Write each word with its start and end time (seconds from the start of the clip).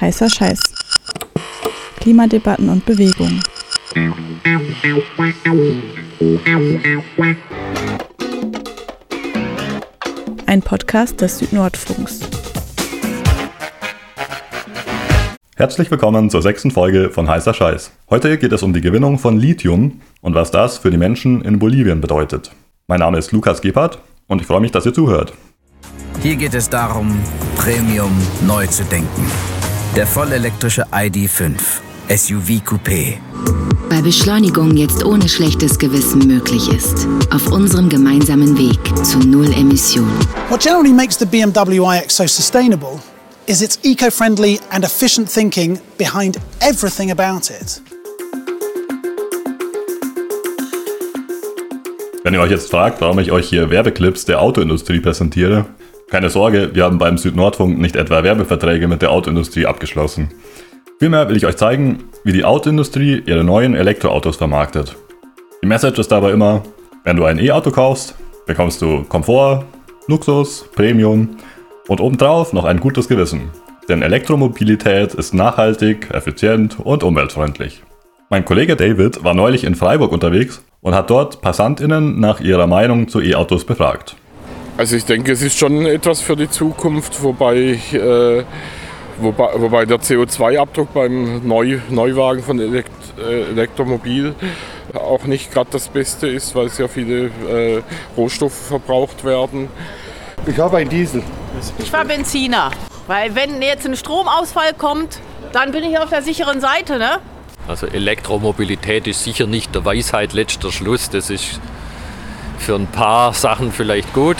Heißer 0.00 0.30
Scheiß. 0.30 0.60
Klimadebatten 1.96 2.68
und 2.68 2.86
Bewegung. 2.86 3.40
Ein 10.46 10.62
Podcast 10.62 11.20
des 11.20 11.38
Südnordfunks. 11.38 12.20
Herzlich 15.56 15.90
willkommen 15.90 16.30
zur 16.30 16.42
sechsten 16.42 16.70
Folge 16.70 17.10
von 17.10 17.28
Heißer 17.28 17.52
Scheiß. 17.52 17.90
Heute 18.08 18.38
geht 18.38 18.52
es 18.52 18.62
um 18.62 18.72
die 18.72 18.80
Gewinnung 18.80 19.18
von 19.18 19.36
Lithium 19.36 20.00
und 20.20 20.36
was 20.36 20.52
das 20.52 20.78
für 20.78 20.92
die 20.92 20.96
Menschen 20.96 21.42
in 21.42 21.58
Bolivien 21.58 22.00
bedeutet. 22.00 22.52
Mein 22.86 23.00
Name 23.00 23.18
ist 23.18 23.32
Lukas 23.32 23.60
Gebhardt 23.60 23.98
und 24.28 24.40
ich 24.40 24.46
freue 24.46 24.60
mich, 24.60 24.70
dass 24.70 24.86
ihr 24.86 24.94
zuhört. 24.94 25.32
Hier 26.22 26.36
geht 26.36 26.54
es 26.54 26.70
darum, 26.70 27.18
Premium 27.56 28.12
neu 28.46 28.64
zu 28.68 28.84
denken. 28.84 29.57
Der 29.96 30.06
vollelektrische 30.06 30.84
ID.5 30.92 31.54
SUV 32.08 32.62
Coupé. 32.64 33.14
Weil 33.88 34.02
Beschleunigung 34.02 34.76
jetzt 34.76 35.04
ohne 35.04 35.28
schlechtes 35.28 35.78
Gewissen 35.78 36.26
möglich 36.26 36.68
ist. 36.72 37.06
Auf 37.32 37.50
unserem 37.50 37.88
gemeinsamen 37.88 38.56
Weg 38.56 38.78
zu 39.04 39.18
Null 39.18 39.52
Emissionen. 39.52 40.18
What 40.50 40.60
generally 40.60 40.92
makes 40.92 41.18
the 41.18 41.26
BMW 41.26 41.78
iX 41.78 42.14
so 42.14 42.26
sustainable 42.26 43.00
is 43.46 43.62
its 43.62 43.78
eco-friendly 43.82 44.60
and 44.70 44.84
efficient 44.84 45.28
thinking 45.28 45.80
behind 45.96 46.38
everything 46.60 47.10
about 47.10 47.50
it. 47.50 47.82
Wenn 52.22 52.34
ihr 52.34 52.40
euch 52.40 52.50
jetzt 52.50 52.70
fragt, 52.70 53.00
warum 53.00 53.18
ich 53.18 53.32
euch 53.32 53.48
hier 53.48 53.70
Werbeclips 53.70 54.26
der 54.26 54.42
Autoindustrie 54.42 55.00
präsentiere, 55.00 55.66
keine 56.10 56.30
Sorge, 56.30 56.70
wir 56.74 56.84
haben 56.84 56.98
beim 56.98 57.18
Südnordfunk 57.18 57.78
nicht 57.78 57.94
etwa 57.94 58.22
Werbeverträge 58.22 58.88
mit 58.88 59.02
der 59.02 59.10
Autoindustrie 59.10 59.66
abgeschlossen. 59.66 60.28
Vielmehr 60.98 61.28
will 61.28 61.36
ich 61.36 61.46
euch 61.46 61.56
zeigen, 61.56 62.04
wie 62.24 62.32
die 62.32 62.44
Autoindustrie 62.44 63.22
ihre 63.26 63.44
neuen 63.44 63.74
Elektroautos 63.74 64.36
vermarktet. 64.36 64.96
Die 65.62 65.66
Message 65.66 65.98
ist 65.98 66.10
dabei 66.10 66.32
immer, 66.32 66.62
wenn 67.04 67.16
du 67.16 67.24
ein 67.24 67.38
E-Auto 67.38 67.70
kaufst, 67.70 68.14
bekommst 68.46 68.82
du 68.82 69.04
Komfort, 69.04 69.64
Luxus, 70.06 70.64
Premium 70.74 71.36
und 71.86 72.00
obendrauf 72.00 72.52
noch 72.52 72.64
ein 72.64 72.80
gutes 72.80 73.08
Gewissen. 73.08 73.50
Denn 73.88 74.02
Elektromobilität 74.02 75.14
ist 75.14 75.34
nachhaltig, 75.34 76.10
effizient 76.12 76.78
und 76.80 77.02
umweltfreundlich. 77.02 77.82
Mein 78.30 78.44
Kollege 78.44 78.76
David 78.76 79.24
war 79.24 79.34
neulich 79.34 79.64
in 79.64 79.74
Freiburg 79.74 80.12
unterwegs 80.12 80.62
und 80.80 80.94
hat 80.94 81.10
dort 81.10 81.40
PassantInnen 81.40 82.20
nach 82.20 82.40
ihrer 82.40 82.66
Meinung 82.66 83.08
zu 83.08 83.20
E-Autos 83.20 83.64
befragt. 83.64 84.16
Also 84.78 84.94
ich 84.94 85.04
denke, 85.04 85.32
es 85.32 85.42
ist 85.42 85.58
schon 85.58 85.84
etwas 85.86 86.20
für 86.20 86.36
die 86.36 86.48
Zukunft, 86.48 87.20
wobei, 87.24 87.80
äh, 87.92 88.44
wobei, 89.18 89.50
wobei, 89.56 89.84
der 89.86 89.98
CO2-Abdruck 89.98 90.94
beim 90.94 91.44
Neu, 91.44 91.80
Neuwagen 91.90 92.44
von 92.44 92.60
Elekt, 92.60 92.92
äh, 93.18 93.50
Elektromobil 93.50 94.36
auch 94.94 95.24
nicht 95.24 95.52
gerade 95.52 95.68
das 95.72 95.88
Beste 95.88 96.28
ist, 96.28 96.54
weil 96.54 96.68
sehr 96.68 96.88
viele 96.88 97.26
äh, 97.26 97.82
Rohstoffe 98.16 98.54
verbraucht 98.68 99.24
werden. 99.24 99.68
Ich 100.46 100.56
habe 100.60 100.76
ein 100.76 100.88
Diesel. 100.88 101.24
Ich 101.80 101.92
war 101.92 102.04
Benziner, 102.04 102.70
weil 103.08 103.34
wenn 103.34 103.60
jetzt 103.60 103.84
ein 103.84 103.96
Stromausfall 103.96 104.74
kommt, 104.74 105.18
dann 105.52 105.72
bin 105.72 105.82
ich 105.82 105.98
auf 105.98 106.10
der 106.10 106.22
sicheren 106.22 106.60
Seite, 106.60 106.98
ne? 106.98 107.18
Also 107.66 107.88
Elektromobilität 107.88 109.08
ist 109.08 109.24
sicher 109.24 109.48
nicht 109.48 109.74
der 109.74 109.84
Weisheit 109.84 110.34
letzter 110.34 110.70
Schluss. 110.70 111.10
Das 111.10 111.30
ist 111.30 111.60
für 112.58 112.74
ein 112.74 112.86
paar 112.86 113.34
Sachen 113.34 113.72
vielleicht 113.72 114.12
gut, 114.12 114.36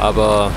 aber 0.00 0.50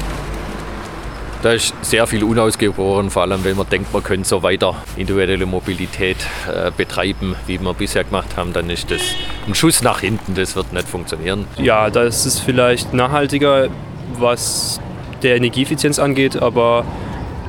da 1.44 1.52
ist 1.52 1.74
sehr 1.82 2.08
viel 2.08 2.24
unausgegoren, 2.24 3.10
vor 3.10 3.22
allem 3.22 3.44
wenn 3.44 3.56
man 3.56 3.70
denkt, 3.70 3.94
man 3.94 4.04
könnte 4.04 4.28
so 4.28 4.44
weiter 4.44 4.76
individuelle 4.96 5.46
Mobilität 5.46 6.18
äh, 6.48 6.72
betreiben, 6.76 7.36
wie 7.46 7.60
wir 7.60 7.74
bisher 7.74 8.04
gemacht 8.04 8.36
haben, 8.36 8.54
dann 8.54 8.70
ist 8.70 8.90
das 8.92 9.02
ein 9.48 9.54
Schuss 9.54 9.84
nach 9.84 10.00
hinten, 10.00 10.36
das 10.36 10.56
wird 10.56 10.74
nicht 10.74 10.88
funktionieren. 10.88 11.46
Ja, 11.58 11.90
da 11.90 12.04
ist 12.04 12.40
vielleicht 12.40 12.94
nachhaltiger, 12.94 13.70
was 14.18 14.80
der 15.24 15.36
Energieeffizienz 15.36 16.00
angeht, 16.00 16.42
aber 16.42 16.86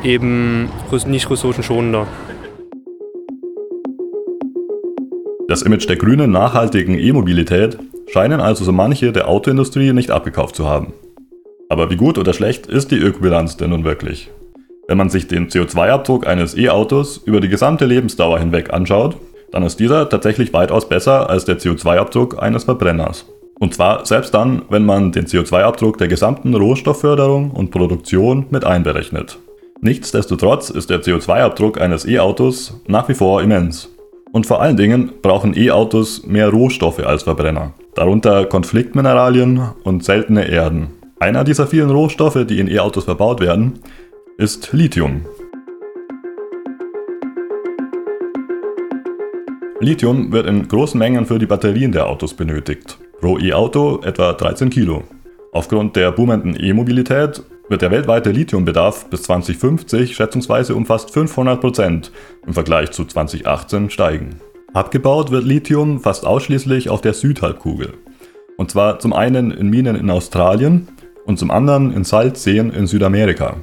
eben 0.03 0.71
nicht 1.07 1.31
ressourcenschonender. 1.31 2.07
Das 5.49 5.63
Image 5.63 5.89
der 5.89 5.97
grünen, 5.97 6.31
nachhaltigen 6.31 6.99
E-Mobilität 6.99 7.79
scheinen 8.13 8.41
also 8.41 8.65
so 8.65 8.73
manche 8.73 9.13
der 9.13 9.29
Autoindustrie 9.29 9.93
nicht 9.93 10.11
abgekauft 10.11 10.55
zu 10.55 10.69
haben. 10.69 10.93
Aber 11.69 11.91
wie 11.91 11.97
gut 11.97 12.19
oder 12.19 12.33
schlecht 12.33 12.67
ist 12.67 12.91
die 12.91 12.99
Ökobilanz 12.99 13.57
denn 13.57 13.71
nun 13.71 13.85
wirklich? 13.85 14.31
Wenn 14.87 14.97
man 14.97 15.11
sich 15.11 15.27
den 15.29 15.49
CO2-Abdruck 15.49 16.27
eines 16.27 16.57
E-Autos 16.57 17.19
über 17.19 17.41
die 17.41 17.49
gesamte 17.49 17.85
Lebensdauer 17.85 18.39
hinweg 18.39 18.73
anschaut, 18.73 19.17
dann 19.53 19.63
ist 19.63 19.79
dieser 19.79 20.09
tatsächlich 20.09 20.53
weitaus 20.53 20.89
besser 20.89 21.29
als 21.29 21.45
der 21.45 21.59
CO2-Abdruck 21.59 22.43
eines 22.43 22.65
Verbrenners. 22.65 23.27
Und 23.59 23.75
zwar 23.75 24.07
selbst 24.07 24.33
dann, 24.33 24.63
wenn 24.71 24.87
man 24.87 25.13
den 25.13 25.27
CO2-Abdruck 25.27 25.99
der 25.99 26.09
gesamten 26.09 26.55
Rohstoffförderung 26.55 27.51
und 27.51 27.71
Produktion 27.71 28.47
mit 28.51 28.65
einberechnet. 28.65 29.39
Nichtsdestotrotz 29.81 30.71
ist 30.71 30.91
der 30.91 31.03
CO2-Abdruck 31.03 31.81
eines 31.81 32.07
E-Autos 32.07 32.81
nach 32.87 33.09
wie 33.09 33.15
vor 33.15 33.43
immens. 33.43 33.91
Und 34.33 34.47
vor 34.47 34.61
allen 34.61 34.77
Dingen 34.77 35.13
brauchen 35.23 35.57
E-Autos 35.57 36.25
mehr 36.27 36.49
Rohstoffe 36.49 37.01
als 37.01 37.25
Verbrenner, 37.25 37.73
darunter 37.95 38.45
Konfliktmineralien 38.45 39.61
und 39.85 40.05
seltene 40.05 40.49
Erden. 40.49 40.98
Einer 41.21 41.43
dieser 41.43 41.67
vielen 41.67 41.91
Rohstoffe, 41.91 42.47
die 42.49 42.61
in 42.61 42.69
E-Autos 42.69 43.05
verbaut 43.05 43.41
werden, 43.41 43.81
ist 44.37 44.73
Lithium. 44.73 45.27
Lithium 49.81 50.31
wird 50.31 50.47
in 50.47 50.69
großen 50.69 50.97
Mengen 50.97 51.27
für 51.27 51.41
die 51.41 51.47
Batterien 51.47 51.91
der 51.91 52.07
Autos 52.07 52.35
benötigt. 52.35 52.99
Pro 53.21 53.37
E-Auto 53.37 54.01
etwa 54.05 54.33
13 54.33 54.71
Kilo. 54.71 55.03
Aufgrund 55.53 55.97
der 55.97 56.13
boomenden 56.13 56.57
E-Mobilität 56.57 57.43
wird 57.69 57.83
der 57.83 57.91
weltweite 57.91 58.31
Lithiumbedarf 58.31 59.07
bis 59.11 59.23
2050 59.23 60.15
schätzungsweise 60.15 60.77
um 60.77 60.87
fast 60.87 61.11
500 61.11 61.61
Prozent 61.61 62.13
im 62.47 62.55
Vergleich 62.55 62.93
zu 62.93 63.05
2018 63.05 63.91
steigen. 63.91 64.37
Abgebaut 64.73 65.33
wird 65.33 65.45
Lithium 65.45 65.99
fast 65.99 66.25
ausschließlich 66.25 66.91
auf 66.91 67.01
der 67.01 67.15
Südhalbkugel. 67.15 67.95
Und 68.57 68.71
zwar 68.71 69.01
zum 69.01 69.13
einen 69.13 69.51
in 69.51 69.69
Minen 69.69 69.97
in 69.97 70.11
Australien 70.11 70.89
und 71.29 71.39
zum 71.39 71.51
anderen 71.51 71.93
in 71.93 72.05
Salzseen 72.05 72.71
in 72.71 72.87
Südamerika. 72.87 73.57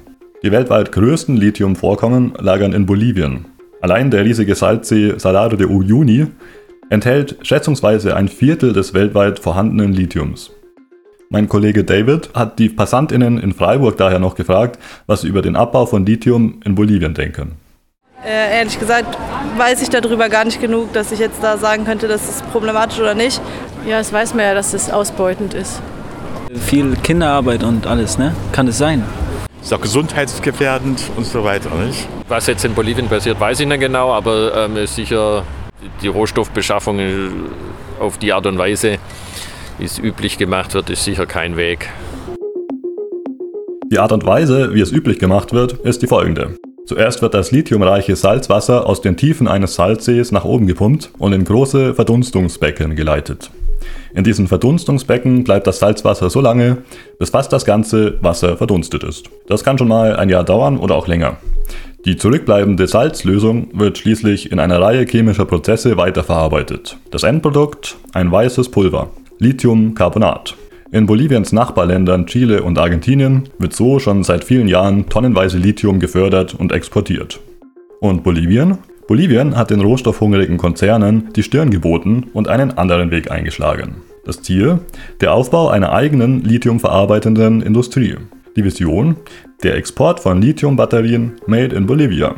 Die 0.43 0.51
weltweit 0.51 0.91
größten 0.91 1.35
Lithiumvorkommen 1.35 2.33
lagern 2.39 2.73
in 2.73 2.85
Bolivien. 2.85 3.45
Allein 3.81 4.11
der 4.11 4.23
riesige 4.23 4.53
Salzsee 4.53 5.15
Salar 5.17 5.49
de 5.49 5.65
Uyuni 5.65 6.27
enthält 6.91 7.37
schätzungsweise 7.41 8.15
ein 8.15 8.27
Viertel 8.27 8.71
des 8.71 8.93
weltweit 8.93 9.39
vorhandenen 9.39 9.93
Lithiums. 9.93 10.51
Mein 11.29 11.49
Kollege 11.49 11.83
David 11.83 12.29
hat 12.35 12.59
die 12.59 12.69
PassantInnen 12.69 13.39
in 13.39 13.51
Freiburg 13.51 13.97
daher 13.97 14.19
noch 14.19 14.35
gefragt, 14.35 14.77
was 15.07 15.21
sie 15.21 15.27
über 15.27 15.41
den 15.41 15.55
Abbau 15.55 15.87
von 15.87 16.05
Lithium 16.05 16.59
in 16.63 16.75
Bolivien 16.75 17.15
denken. 17.15 17.53
Äh, 18.23 18.59
ehrlich 18.59 18.79
gesagt 18.79 19.17
weiß 19.57 19.81
ich 19.81 19.89
darüber 19.89 20.29
gar 20.29 20.45
nicht 20.45 20.61
genug, 20.61 20.93
dass 20.93 21.11
ich 21.11 21.17
jetzt 21.17 21.41
da 21.41 21.57
sagen 21.57 21.85
könnte, 21.85 22.07
das 22.07 22.29
ist 22.29 22.51
problematisch 22.51 22.99
oder 22.99 23.15
nicht. 23.15 23.41
Ja, 23.87 23.97
das 23.97 24.13
weiß 24.13 24.35
man 24.35 24.45
ja, 24.45 24.53
dass 24.53 24.75
es 24.75 24.91
ausbeutend 24.91 25.55
ist. 25.55 25.81
Viel 26.59 26.95
Kinderarbeit 27.03 27.63
und 27.63 27.88
alles, 27.88 28.17
ne? 28.17 28.35
Kann 28.51 28.67
es 28.67 28.77
sein? 28.77 29.03
Ist 29.61 29.73
auch 29.73 29.81
gesundheitsgefährdend 29.81 31.01
und 31.17 31.25
so 31.25 31.43
weiter, 31.43 31.69
nicht? 31.75 32.07
Was 32.27 32.47
jetzt 32.47 32.66
in 32.66 32.73
Bolivien 32.73 33.07
passiert, 33.07 33.39
weiß 33.39 33.59
ich 33.59 33.67
nicht 33.67 33.79
genau, 33.79 34.13
aber 34.13 34.65
ähm, 34.65 34.77
ist 34.77 34.95
sicher 34.95 35.44
die 36.01 36.07
Rohstoffbeschaffung 36.07 36.99
auf 37.99 38.17
die 38.17 38.33
Art 38.33 38.45
und 38.45 38.57
Weise, 38.57 38.97
wie 39.77 39.85
es 39.85 39.99
üblich 39.99 40.38
gemacht 40.38 40.73
wird, 40.73 40.89
ist 40.89 41.03
sicher 41.03 41.25
kein 41.25 41.57
Weg. 41.57 41.89
Die 43.91 44.00
Art 44.00 44.12
und 44.12 44.25
Weise, 44.25 44.74
wie 44.74 44.81
es 44.81 44.91
üblich 44.91 45.19
gemacht 45.19 45.53
wird, 45.53 45.74
ist 45.74 46.01
die 46.01 46.07
folgende. 46.07 46.57
Zuerst 46.85 47.21
wird 47.21 47.33
das 47.33 47.51
lithiumreiche 47.51 48.15
Salzwasser 48.15 48.85
aus 48.85 49.01
den 49.01 49.18
Tiefen 49.18 49.47
eines 49.47 49.75
Salzsees 49.75 50.31
nach 50.31 50.45
oben 50.45 50.68
gepumpt 50.68 51.09
und 51.18 51.33
in 51.33 51.44
große 51.44 51.95
Verdunstungsbecken 51.95 52.95
geleitet. 52.95 53.50
In 54.15 54.23
diesen 54.23 54.47
Verdunstungsbecken 54.47 55.44
bleibt 55.44 55.67
das 55.67 55.79
Salzwasser 55.79 56.29
so 56.29 56.39
lange, 56.39 56.77
bis 57.19 57.31
fast 57.31 57.51
das 57.51 57.65
ganze 57.65 58.17
Wasser 58.23 58.56
verdunstet 58.56 59.03
ist. 59.03 59.29
Das 59.47 59.65
kann 59.65 59.77
schon 59.77 59.89
mal 59.89 60.15
ein 60.15 60.29
Jahr 60.29 60.45
dauern 60.45 60.77
oder 60.77 60.95
auch 60.95 61.07
länger. 61.07 61.35
Die 62.06 62.15
zurückbleibende 62.15 62.88
Salzlösung 62.88 63.67
wird 63.73 63.97
schließlich 63.97 64.53
in 64.53 64.59
einer 64.59 64.79
Reihe 64.79 65.06
chemischer 65.06 65.44
Prozesse 65.44 65.97
weiterverarbeitet. 65.97 66.97
Das 67.12 67.23
Endprodukt 67.23 67.97
ein 68.13 68.31
weißes 68.31 68.69
Pulver, 68.69 69.09
Lithiumcarbonat. 69.39 70.56
In 70.91 71.07
Boliviens 71.07 71.51
Nachbarländern 71.51 72.25
Chile 72.25 72.63
und 72.63 72.79
Argentinien 72.79 73.50
wird 73.59 73.73
so 73.73 74.00
schon 74.00 74.23
seit 74.23 74.45
vielen 74.45 74.69
Jahren 74.69 75.09
tonnenweise 75.09 75.57
Lithium 75.57 76.00
gefördert 76.00 76.53
und 76.53 76.71
exportiert. 76.71 77.41
Und 78.00 78.23
Bolivien? 78.23 78.77
Bolivien 79.07 79.56
hat 79.56 79.69
den 79.69 79.81
rohstoffhungrigen 79.81 80.57
Konzernen 80.57 81.30
die 81.36 81.44
Stirn 81.44 81.69
geboten 81.69 82.25
und 82.34 82.48
einen 82.48 82.75
anderen 82.75 83.12
Weg 83.12 83.30
eingeschlagen. 83.30 83.98
Das 84.25 84.42
Ziel? 84.42 84.80
Der 85.22 85.36
Aufbau 85.36 85.69
einer 85.69 85.92
eigenen 85.92 86.44
lithiumverarbeitenden 86.44 87.62
Industrie. 87.62 88.16
Die 88.56 88.63
Vision? 88.63 89.18
Der 89.62 89.75
Export 89.75 90.19
von 90.19 90.42
Lithiumbatterien 90.42 91.34
made 91.46 91.75
in 91.75 91.86
Bolivia. 91.86 92.34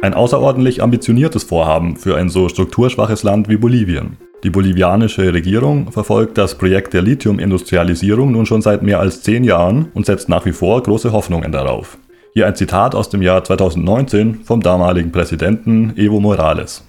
Ein 0.00 0.14
außerordentlich 0.14 0.82
ambitioniertes 0.82 1.44
Vorhaben 1.44 1.96
für 1.96 2.16
ein 2.16 2.30
so 2.30 2.48
strukturschwaches 2.48 3.24
Land 3.24 3.50
wie 3.50 3.58
Bolivien. 3.58 4.16
Die 4.42 4.50
bolivianische 4.50 5.34
Regierung 5.34 5.92
verfolgt 5.92 6.38
das 6.38 6.56
Projekt 6.56 6.94
der 6.94 7.02
Lithiumindustrialisierung 7.02 8.32
nun 8.32 8.46
schon 8.46 8.62
seit 8.62 8.82
mehr 8.82 9.00
als 9.00 9.22
zehn 9.22 9.44
Jahren 9.44 9.88
und 9.92 10.06
setzt 10.06 10.30
nach 10.30 10.46
wie 10.46 10.52
vor 10.52 10.82
große 10.82 11.12
Hoffnungen 11.12 11.52
darauf. 11.52 11.98
Hier 12.36 12.46
ein 12.46 12.54
Zitat 12.54 12.94
aus 12.94 13.08
dem 13.08 13.22
Jahr 13.22 13.42
2019 13.44 14.44
vom 14.44 14.60
damaligen 14.60 15.10
Präsidenten 15.10 15.96
Evo 15.96 16.20
Morales. 16.20 16.86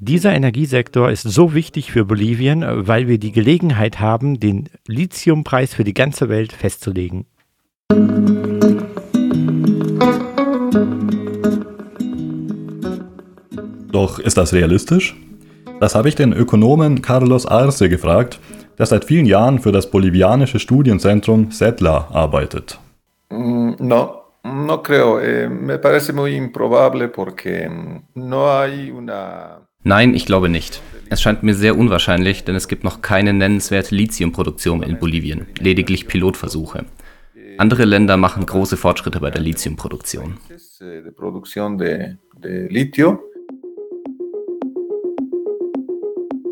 Dieser 0.00 0.34
Energiesektor 0.34 1.08
ist 1.08 1.22
so 1.22 1.54
wichtig 1.54 1.92
für 1.92 2.04
Bolivien, 2.04 2.64
weil 2.88 3.06
wir 3.06 3.18
die 3.18 3.30
Gelegenheit 3.30 4.00
haben, 4.00 4.40
den 4.40 4.70
Lithiumpreis 4.88 5.72
für 5.72 5.84
die 5.84 5.94
ganze 5.94 6.28
Welt 6.28 6.52
festzulegen. 6.52 7.26
Doch 13.92 14.18
ist 14.18 14.36
das 14.36 14.52
realistisch? 14.52 15.14
Das 15.78 15.94
habe 15.94 16.08
ich 16.08 16.16
den 16.16 16.32
Ökonomen 16.32 17.02
Carlos 17.02 17.46
Arce 17.46 17.88
gefragt, 17.88 18.40
der 18.80 18.86
seit 18.86 19.04
vielen 19.04 19.26
Jahren 19.26 19.58
für 19.58 19.72
das 19.72 19.90
bolivianische 19.90 20.58
Studienzentrum 20.58 21.50
SETLA 21.50 22.08
arbeitet. 22.12 22.80
Mm, 23.28 23.72
no, 23.78 24.22
no 24.42 24.82
creo. 24.82 25.20
Eh, 25.20 25.50
me 25.50 25.78
parece 25.78 26.14
muy 26.14 26.34
improbable 26.34 27.08
porque 27.08 27.70
no 28.14 28.50
hay 28.50 28.90
una 28.90 29.66
Nein, 29.82 30.14
ich 30.14 30.24
glaube 30.24 30.48
nicht. 30.48 30.80
Es 31.10 31.20
scheint 31.20 31.42
mir 31.42 31.54
sehr 31.54 31.76
unwahrscheinlich, 31.76 32.44
denn 32.44 32.54
es 32.54 32.68
gibt 32.68 32.84
noch 32.84 33.02
keine 33.02 33.34
nennenswerte 33.34 33.94
Lithiumproduktion 33.94 34.82
in 34.82 34.98
Bolivien, 34.98 35.46
lediglich 35.58 36.06
Pilotversuche. 36.06 36.86
Andere 37.58 37.84
Länder 37.84 38.16
machen 38.16 38.46
große 38.46 38.78
Fortschritte 38.78 39.20
bei 39.20 39.30
der 39.30 39.42
Lithiumproduktion. 39.42 40.38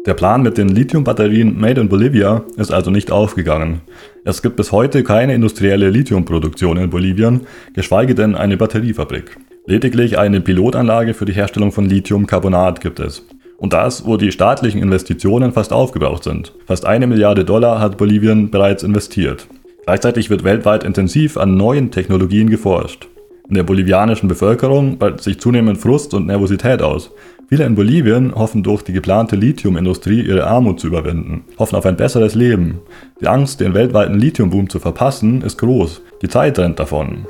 Der 0.09 0.15
Plan 0.15 0.41
mit 0.41 0.57
den 0.57 0.69
Lithiumbatterien 0.71 1.61
Made 1.61 1.83
in 1.83 1.91
Bolivia 1.91 2.43
ist 2.57 2.73
also 2.73 2.91
nicht 2.91 3.13
aufgegangen. 3.13 3.83
Es 4.25 4.41
gibt 4.41 4.57
bis 4.57 4.73
heute 4.73 5.05
keine 5.05 5.35
industrielle 5.35 5.91
Lithiumproduktion 5.91 6.79
in 6.79 6.89
Bolivien, 6.89 7.43
geschweige 7.75 8.15
denn 8.15 8.35
eine 8.35 8.57
Batteriefabrik. 8.57 9.37
Lediglich 9.67 10.19
eine 10.19 10.41
Pilotanlage 10.41 11.13
für 11.13 11.27
die 11.27 11.35
Herstellung 11.35 11.73
von 11.73 11.85
Lithiumcarbonat 11.85 12.81
gibt 12.81 13.01
es. 13.01 13.27
Und 13.59 13.75
das, 13.75 14.07
wo 14.07 14.17
die 14.17 14.33
staatlichen 14.33 14.81
Investitionen 14.81 15.53
fast 15.53 15.75
aufgebraucht 15.75 16.25
sind. 16.25 16.55
Fast 16.65 16.87
eine 16.87 17.07
Milliarde 17.07 17.45
Dollar 17.45 17.79
hat 17.79 17.99
Bolivien 17.99 18.51
bereits 18.51 18.85
investiert. 18.85 19.47
Gleichzeitig 19.85 20.31
wird 20.31 20.43
weltweit 20.43 20.85
intensiv 20.85 21.37
an 21.37 21.59
neuen 21.59 21.91
Technologien 21.91 22.49
geforscht. 22.49 23.09
In 23.49 23.55
der 23.55 23.63
bolivianischen 23.63 24.29
Bevölkerung 24.29 24.99
breitet 24.99 25.23
sich 25.23 25.41
zunehmend 25.41 25.79
Frust 25.79 26.13
und 26.13 26.27
Nervosität 26.27 26.83
aus. 26.83 27.11
Viele 27.49 27.65
in 27.65 27.75
Bolivien 27.75 28.35
hoffen 28.35 28.63
durch 28.63 28.83
die 28.83 28.93
geplante 28.93 29.37
Lithiumindustrie 29.37 30.21
ihre 30.21 30.47
Armut 30.47 30.81
zu 30.81 30.87
überwinden, 30.87 31.45
hoffen 31.59 31.77
auf 31.77 31.87
ein 31.87 31.97
besseres 31.97 32.35
Leben. 32.35 32.81
Die 33.23 33.27
Angst, 33.27 33.61
den 33.61 33.73
weltweiten 33.73 34.19
Lithiumboom 34.19 34.69
zu 34.69 34.79
verpassen, 34.79 35.41
ist 35.41 35.57
groß. 35.57 36.03
Die 36.21 36.29
Zeit 36.29 36.59
rennt 36.59 36.79
davon. 36.79 37.27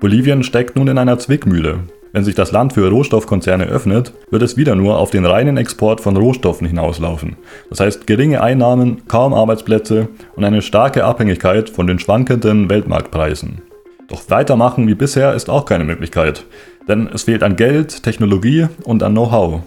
Bolivien 0.00 0.42
steckt 0.44 0.76
nun 0.76 0.88
in 0.88 0.96
einer 0.96 1.18
Zwickmühle. 1.18 1.80
Wenn 2.12 2.24
sich 2.24 2.34
das 2.34 2.52
Land 2.52 2.74
für 2.74 2.90
Rohstoffkonzerne 2.90 3.64
öffnet, 3.64 4.12
wird 4.30 4.42
es 4.42 4.58
wieder 4.58 4.74
nur 4.74 4.98
auf 4.98 5.10
den 5.10 5.24
reinen 5.24 5.56
Export 5.56 6.02
von 6.02 6.14
Rohstoffen 6.14 6.66
hinauslaufen. 6.66 7.36
Das 7.70 7.80
heißt 7.80 8.06
geringe 8.06 8.42
Einnahmen, 8.42 9.08
kaum 9.08 9.32
Arbeitsplätze 9.32 10.08
und 10.36 10.44
eine 10.44 10.60
starke 10.60 11.04
Abhängigkeit 11.04 11.70
von 11.70 11.86
den 11.86 11.98
schwankenden 11.98 12.68
Weltmarktpreisen. 12.68 13.62
Doch 14.08 14.28
weitermachen 14.28 14.86
wie 14.88 14.94
bisher 14.94 15.32
ist 15.32 15.48
auch 15.48 15.64
keine 15.64 15.84
Möglichkeit, 15.84 16.44
denn 16.86 17.08
es 17.14 17.22
fehlt 17.22 17.42
an 17.42 17.56
Geld, 17.56 18.02
Technologie 18.02 18.66
und 18.84 19.02
an 19.02 19.12
Know-how. 19.12 19.62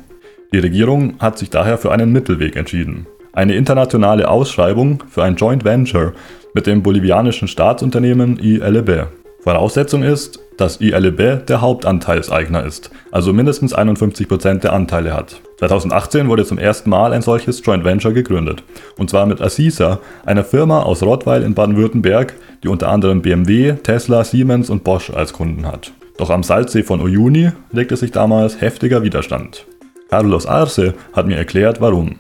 Die 0.54 0.60
Regierung 0.60 1.16
hat 1.18 1.40
sich 1.40 1.50
daher 1.50 1.80
für 1.80 1.92
einen 1.92 2.12
Mittelweg 2.12 2.56
entschieden. 2.56 3.08
Eine 3.34 3.56
internationale 3.56 4.30
Ausschreibung 4.30 5.04
für 5.10 5.24
ein 5.24 5.36
Joint 5.36 5.66
Venture 5.66 6.14
mit 6.54 6.68
dem 6.68 6.84
bolivianischen 6.84 7.48
Staatsunternehmen 7.48 8.38
ILB. 8.38 9.08
Voraussetzung 9.42 10.04
ist, 10.04 10.40
dass 10.58 10.82
ILB 10.82 11.46
der 11.46 11.62
Hauptanteilseigner 11.62 12.66
ist, 12.66 12.92
also 13.12 13.34
mindestens 13.34 13.76
51% 13.76 14.60
der 14.60 14.74
Anteile 14.74 15.14
hat. 15.14 15.42
2018 15.60 16.28
wurde 16.28 16.46
zum 16.46 16.58
ersten 16.58 16.90
Mal 16.90 17.14
ein 17.14 17.22
solches 17.22 17.66
Joint 17.66 17.84
Venture 17.84 18.14
gegründet, 18.14 18.64
und 18.98 19.10
zwar 19.10 19.26
mit 19.26 19.42
Assisa, 19.42 20.00
einer 20.26 20.44
Firma 20.44 20.82
aus 20.82 21.04
Rottweil 21.04 21.44
in 21.44 21.54
Baden-Württemberg, 21.54 22.34
die 22.64 22.68
unter 22.68 22.90
anderem 22.90 23.22
BMW, 23.22 23.74
Tesla, 23.74 24.24
Siemens 24.24 24.70
und 24.70 24.84
Bosch 24.84 25.10
als 25.10 25.34
Kunden 25.34 25.66
hat. 25.66 25.92
Doch 26.18 26.30
am 26.30 26.44
Salzsee 26.44 26.84
von 26.84 27.02
Uyuni 27.02 27.52
legte 27.72 27.98
sich 27.98 28.12
damals 28.12 28.62
heftiger 28.62 29.04
Widerstand. 29.04 29.66
Carlos 30.10 30.46
Arce 30.46 30.94
hat 31.14 31.28
mir 31.28 31.38
erklärt, 31.38 31.82
warum. 31.82 32.16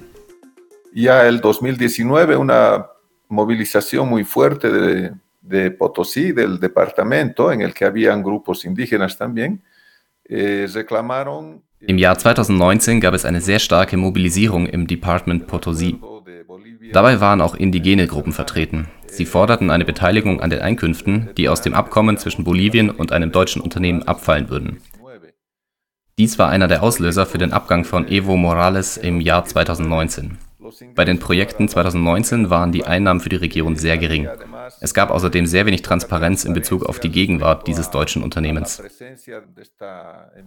Ja, 0.94 1.24
el 1.24 1.42
2019 1.42 2.38
una 2.38 2.90
movilización 3.28 4.10
muy 4.10 4.24
fuerte 4.24 4.72
de 4.72 5.12
de 5.48 5.72
Potosí, 5.72 6.32
del 6.32 6.60
departamento, 6.60 7.52
en 7.52 7.62
el 7.62 7.74
que 7.74 7.86
habían 7.86 8.24
grupos 8.24 8.66
indígenas 8.66 9.18
también, 9.18 9.62
eh, 10.26 10.68
reclamaron. 10.74 11.62
Im 11.80 11.98
Jahr 11.98 12.18
2019 12.18 13.00
gab 13.00 13.14
es 13.14 13.26
eine 13.26 13.42
sehr 13.42 13.60
starke 13.60 13.96
Mobilisierung 13.96 14.66
im 14.66 14.88
Department 14.88 15.48
Potosí. 15.48 16.00
Dabei 16.92 17.20
waren 17.20 17.42
auch 17.42 17.56
indigene 17.56 18.08
Gruppen 18.08 18.34
vertreten. 18.34 18.88
Sie 19.08 19.26
forderten 19.26 19.70
eine 19.70 19.86
Beteiligung 19.86 20.42
an 20.42 20.50
den 20.50 20.62
Einkünften, 20.62 21.30
die 21.38 21.48
aus 21.48 21.62
dem 21.62 21.74
Abkommen 21.74 22.18
zwischen 22.18 22.44
Bolivien 22.44 22.90
und 22.90 23.12
einem 23.12 23.32
deutschen 23.32 23.62
Unternehmen 23.62 24.04
abfallen 24.04 24.50
würden. 24.50 24.82
Dies 26.18 26.40
war 26.40 26.50
einer 26.50 26.68
der 26.68 26.82
Auslöser 26.82 27.26
für 27.26 27.38
den 27.38 27.52
Abgang 27.52 27.84
von 27.84 28.08
Evo 28.08 28.38
Morales 28.38 28.98
im 28.98 29.20
Jahr 29.20 29.46
2019. 29.46 30.38
Bei 30.96 31.06
den 31.06 31.20
Projekten 31.20 31.68
2019 31.68 32.50
waren 32.50 32.72
die 32.72 32.86
Einnahmen 32.86 33.20
für 33.20 33.30
die 33.30 33.36
Region 33.36 33.76
sehr 33.76 33.98
gering. 33.98 34.28
Es 34.86 34.94
gab 34.94 35.10
außerdem 35.10 35.48
sehr 35.48 35.66
wenig 35.66 35.82
Transparenz 35.82 36.46
in 36.46 36.54
Bezug 36.54 36.86
auf 36.86 37.00
die 37.00 37.10
Gegenwart 37.10 37.66
dieses 37.66 37.90
deutschen 37.90 38.22
Unternehmens. 38.22 38.80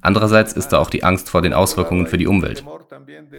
Andererseits 0.00 0.52
ist 0.52 0.68
da 0.68 0.78
auch 0.78 0.90
die 0.90 1.02
Angst 1.02 1.28
vor 1.28 1.42
den 1.42 1.52
Auswirkungen 1.52 2.06
für 2.06 2.18
die 2.18 2.28
Umwelt. 2.28 2.64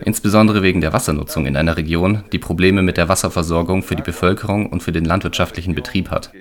Insbesondere 0.03 0.62
wegen 0.62 0.82
der 0.82 0.91
Wassernutzung 0.91 1.46
in 1.46 1.56
einer 1.56 1.77
Region, 1.77 2.25
die 2.34 2.38
Probleme 2.38 2.82
mit 2.82 2.98
der 2.98 3.08
Wasserversorgung 3.08 3.82
für 3.82 3.96
die 3.96 4.03
Bevölkerung 4.03 4.70
und 4.70 4.84
für 4.84 4.91
den 4.91 5.06
landwirtschaftlichen 5.06 5.74
Betrieb 5.74 6.12
hat. 6.12 6.34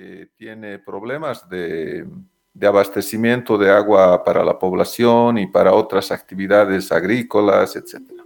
de 2.51 2.67
abastecimiento 2.67 3.57
de 3.57 3.69
agua 3.69 4.21
para 4.21 4.43
la 4.43 4.57
población 4.57 5.37
y 5.37 5.47
para 5.47 5.71
otras 5.71 6.11
actividades 6.11 6.91
agrícolas, 6.91 7.75
etc. 7.77 8.18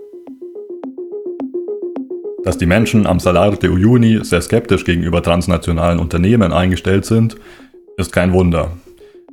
Dass 2.44 2.58
die 2.58 2.66
Menschen 2.66 3.08
am 3.08 3.20
Salar 3.20 3.56
de 3.56 3.70
Uyuni 3.70 4.20
sehr 4.24 4.42
skeptisch 4.42 4.84
gegenüber 4.84 5.24
transnationalen 5.24 6.00
Unternehmen 6.00 6.52
eingestellt 6.52 7.06
sind, 7.06 7.38
ist 7.98 8.12
kein 8.12 8.34
Wunder. 8.34 8.72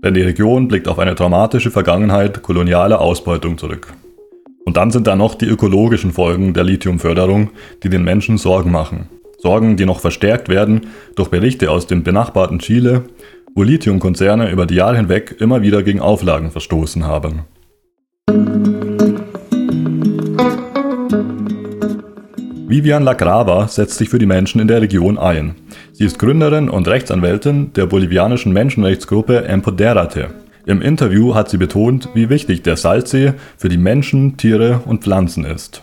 Denn 0.03 0.15
die 0.15 0.23
Region 0.23 0.69
blickt 0.69 0.87
auf 0.87 0.99
eine 0.99 1.17
traumatische 1.17 1.73
Vergangenheit 1.73 2.43
kolonialer 2.43 3.01
Ausbeutung 3.01 3.59
zurück. 3.59 3.93
Und 4.65 4.77
dann 4.77 4.93
sind 4.93 5.09
da 5.09 5.17
noch 5.17 5.35
die 5.35 5.47
ökologischen 5.47 6.13
Folgen 6.13 6.55
der 6.55 6.63
Lithiumförderung, 6.63 7.51
die 7.83 7.89
den 7.89 8.05
Menschen 8.05 8.39
Sorgen 8.39 8.71
machen. 8.71 9.09
Sorgen, 9.39 9.77
die 9.77 9.87
noch 9.87 10.01
verstärkt 10.01 10.49
werden 10.49 10.83
durch 11.17 11.31
Berichte 11.31 11.71
aus 11.71 11.89
dem 11.89 12.05
benachbarten 12.05 12.61
Chile, 12.61 13.05
wo 13.55 13.65
Lithiumkonzerne 13.65 14.51
über 14.51 14.67
die 14.67 14.77
Jahre 14.77 14.97
hinweg 14.97 15.35
immer 15.41 15.63
wieder 15.63 15.83
gegen 15.83 16.01
Auflagen 16.01 16.53
verstoßen 16.53 17.05
haben. 17.07 17.41
Vivian 22.71 23.03
Lacrava 23.03 23.67
setzt 23.67 23.99
sich 23.99 24.11
für 24.11 24.21
die 24.21 24.27
Menschen 24.27 24.61
in 24.61 24.69
der 24.69 24.81
Region 24.81 25.19
ein. 25.19 25.57
Sie 25.93 26.05
ist 26.05 26.21
Gründerin 26.21 26.71
und 26.71 26.87
Rechtsanwältin 26.87 27.73
der 27.73 27.87
bolivianischen 27.87 28.53
Menschenrechtsgruppe 28.53 29.43
Empoderate. 29.43 30.33
Im 30.67 30.81
Interview 30.81 31.35
hat 31.35 31.51
sie 31.51 31.57
betont, 31.57 32.11
wie 32.15 32.31
wichtig 32.31 32.63
der 32.63 32.77
Salzsee 32.77 33.35
für 33.59 33.69
die 33.69 33.77
Menschen, 33.77 34.37
Tiere 34.37 34.83
und 34.87 35.03
Pflanzen 35.03 35.45
ist. 35.45 35.83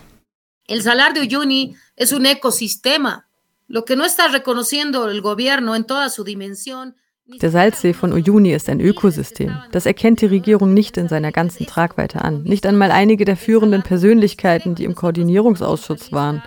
El 0.66 0.80
Salar 0.80 1.12
de 1.12 1.24
Uyuni 1.24 1.76
es 1.94 2.14
un 2.14 2.24
ecosistema, 2.24 3.26
lo 3.66 3.84
que 3.84 3.94
no 3.94 4.06
está 4.06 4.28
reconociendo 4.32 5.10
el 5.10 5.20
gobierno 5.20 5.74
en 5.74 5.86
toda 5.86 6.08
su 6.08 6.24
dimensión. 6.24 6.94
Der 7.42 7.50
Salzsee 7.50 7.92
von 7.92 8.14
Uyuni 8.14 8.54
ist 8.54 8.70
ein 8.70 8.80
Ökosystem. 8.80 9.54
Das 9.72 9.84
erkennt 9.84 10.22
die 10.22 10.26
Regierung 10.26 10.72
nicht 10.72 10.96
in 10.96 11.08
seiner 11.08 11.32
ganzen 11.32 11.66
Tragweite 11.66 12.22
an. 12.22 12.44
Nicht 12.44 12.64
einmal 12.64 12.90
einige 12.90 13.26
der 13.26 13.36
führenden 13.36 13.82
Persönlichkeiten, 13.82 14.74
die 14.74 14.84
im 14.84 14.94
Koordinierungsausschuss 14.94 16.12
waren. 16.12 16.42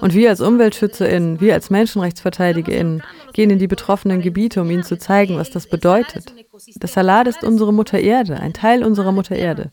Und 0.00 0.14
wir 0.14 0.30
als 0.30 0.40
UmweltschützerInnen, 0.40 1.40
wir 1.40 1.54
als 1.54 1.70
MenschenrechtsverteidigerInnen 1.70 3.02
gehen 3.32 3.50
in 3.50 3.58
die 3.58 3.66
betroffenen 3.66 4.20
Gebiete, 4.20 4.60
um 4.60 4.70
ihnen 4.70 4.82
zu 4.82 4.98
zeigen, 4.98 5.36
was 5.36 5.50
das 5.50 5.68
bedeutet. 5.68 6.34
Das 6.76 6.92
Salat 6.92 7.26
ist 7.26 7.42
unsere 7.44 7.72
Mutter 7.72 7.98
Erde, 7.98 8.38
ein 8.38 8.52
Teil 8.52 8.84
unserer 8.84 9.12
Mutter 9.12 9.36
Erde. 9.36 9.70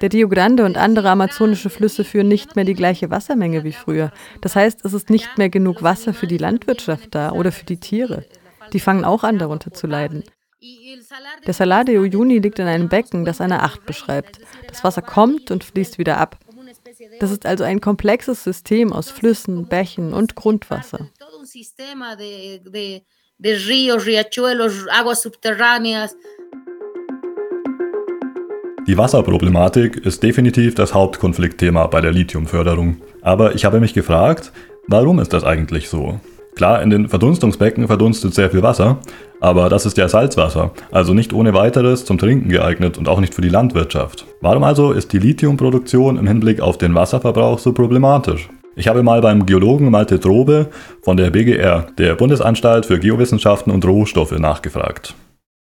Der 0.00 0.12
Rio 0.12 0.28
Grande 0.28 0.64
und 0.64 0.76
andere 0.76 1.10
amazonische 1.10 1.70
Flüsse 1.70 2.04
führen 2.04 2.28
nicht 2.28 2.56
mehr 2.56 2.64
die 2.64 2.74
gleiche 2.74 3.10
Wassermenge 3.10 3.64
wie 3.64 3.72
früher. 3.72 4.12
Das 4.40 4.56
heißt, 4.56 4.84
es 4.84 4.92
ist 4.92 5.10
nicht 5.10 5.38
mehr 5.38 5.48
genug 5.48 5.82
Wasser 5.82 6.12
für 6.14 6.26
die 6.26 6.38
Landwirtschaft 6.38 7.14
da 7.14 7.32
oder 7.32 7.52
für 7.52 7.64
die 7.64 7.78
Tiere. 7.78 8.24
Die 8.72 8.80
fangen 8.80 9.04
auch 9.04 9.24
an, 9.24 9.38
darunter 9.38 9.72
zu 9.72 9.86
leiden. 9.86 10.24
Der 11.46 11.52
Salar 11.52 11.84
de 11.84 11.98
Uyuni 11.98 12.38
liegt 12.38 12.58
in 12.58 12.66
einem 12.66 12.88
Becken, 12.88 13.24
das 13.24 13.40
eine 13.40 13.62
Acht 13.62 13.84
beschreibt. 13.84 14.40
Das 14.66 14.82
Wasser 14.82 15.02
kommt 15.02 15.50
und 15.50 15.62
fließt 15.62 15.98
wieder 15.98 16.18
ab. 16.18 16.38
Das 17.20 17.30
ist 17.30 17.46
also 17.46 17.64
ein 17.64 17.80
komplexes 17.80 18.44
System 18.44 18.92
aus 18.92 19.10
Flüssen, 19.10 19.66
Bächen 19.68 20.12
und 20.12 20.34
Grundwasser. 20.34 21.08
Die 28.86 28.98
Wasserproblematik 28.98 29.96
ist 29.96 30.22
definitiv 30.22 30.74
das 30.74 30.92
Hauptkonfliktthema 30.92 31.86
bei 31.86 32.00
der 32.00 32.12
Lithiumförderung. 32.12 33.00
Aber 33.22 33.54
ich 33.54 33.64
habe 33.64 33.80
mich 33.80 33.94
gefragt, 33.94 34.52
warum 34.88 35.20
ist 35.20 35.32
das 35.32 35.42
eigentlich 35.42 35.88
so? 35.88 36.20
Klar, 36.54 36.82
in 36.82 36.90
den 36.90 37.08
Verdunstungsbecken 37.08 37.88
verdunstet 37.88 38.32
sehr 38.32 38.50
viel 38.50 38.62
Wasser, 38.62 38.98
aber 39.40 39.68
das 39.68 39.86
ist 39.86 39.96
ja 39.96 40.08
Salzwasser, 40.08 40.72
also 40.92 41.12
nicht 41.12 41.32
ohne 41.32 41.52
weiteres 41.52 42.04
zum 42.04 42.16
Trinken 42.16 42.48
geeignet 42.48 42.96
und 42.96 43.08
auch 43.08 43.20
nicht 43.20 43.34
für 43.34 43.42
die 43.42 43.48
Landwirtschaft. 43.48 44.24
Warum 44.40 44.62
also 44.62 44.92
ist 44.92 45.12
die 45.12 45.18
Lithiumproduktion 45.18 46.16
im 46.16 46.28
Hinblick 46.28 46.60
auf 46.60 46.78
den 46.78 46.94
Wasserverbrauch 46.94 47.58
so 47.58 47.72
problematisch? 47.72 48.48
Ich 48.76 48.88
habe 48.88 49.02
mal 49.02 49.20
beim 49.20 49.46
Geologen 49.46 49.90
Malte 49.90 50.18
Drobe 50.18 50.70
von 51.02 51.16
der 51.16 51.30
BGR, 51.30 51.88
der 51.98 52.14
Bundesanstalt 52.14 52.86
für 52.86 52.98
Geowissenschaften 52.98 53.72
und 53.72 53.84
Rohstoffe, 53.84 54.38
nachgefragt. 54.38 55.14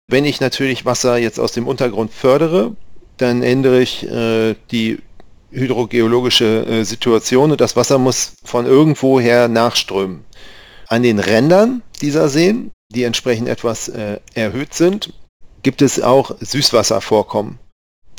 Wenn 0.09 0.25
ich 0.25 0.39
natürlich 0.39 0.85
Wasser 0.85 1.17
jetzt 1.17 1.39
aus 1.39 1.51
dem 1.51 1.67
Untergrund 1.67 2.11
fördere, 2.11 2.71
dann 3.17 3.43
ändere 3.43 3.81
ich 3.81 4.09
äh, 4.09 4.55
die 4.71 4.99
hydrogeologische 5.51 6.65
äh, 6.65 6.83
Situation 6.83 7.51
und 7.51 7.61
das 7.61 7.75
Wasser 7.75 7.97
muss 7.97 8.33
von 8.43 8.65
irgendwoher 8.65 9.47
nachströmen. 9.47 10.23
An 10.87 11.03
den 11.03 11.19
Rändern 11.19 11.81
dieser 12.01 12.29
Seen, 12.29 12.71
die 12.89 13.03
entsprechend 13.03 13.49
etwas 13.49 13.89
äh, 13.89 14.19
erhöht 14.33 14.73
sind, 14.73 15.13
gibt 15.63 15.81
es 15.81 16.01
auch 16.01 16.35
Süßwasservorkommen. 16.39 17.59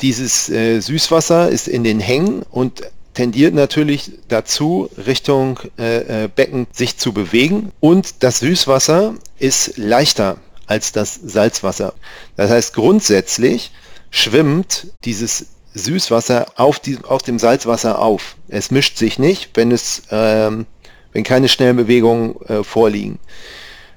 Dieses 0.01 0.49
äh, 0.49 0.79
Süßwasser 0.79 1.49
ist 1.49 1.67
in 1.67 1.83
den 1.83 1.99
Hängen 1.99 2.43
und 2.51 2.83
tendiert 3.13 3.53
natürlich 3.53 4.11
dazu, 4.27 4.89
Richtung 5.05 5.59
äh, 5.77 6.25
äh, 6.25 6.29
Becken 6.33 6.67
sich 6.71 6.97
zu 6.97 7.11
bewegen. 7.11 7.71
Und 7.79 8.23
das 8.23 8.39
Süßwasser 8.39 9.15
ist 9.39 9.77
leichter 9.77 10.37
als 10.67 10.91
das 10.91 11.15
Salzwasser. 11.15 11.93
Das 12.35 12.51
heißt, 12.51 12.73
grundsätzlich 12.73 13.71
schwimmt 14.11 14.87
dieses 15.03 15.47
Süßwasser 15.73 16.45
auf, 16.55 16.79
die, 16.79 16.99
auf 17.03 17.21
dem 17.23 17.39
Salzwasser 17.39 17.99
auf. 17.99 18.37
Es 18.47 18.71
mischt 18.71 18.97
sich 18.97 19.19
nicht, 19.19 19.49
wenn, 19.55 19.71
es, 19.71 20.03
ähm, 20.11 20.65
wenn 21.13 21.23
keine 21.23 21.49
schnellen 21.49 21.77
Bewegungen 21.77 22.35
äh, 22.47 22.63
vorliegen. 22.63 23.19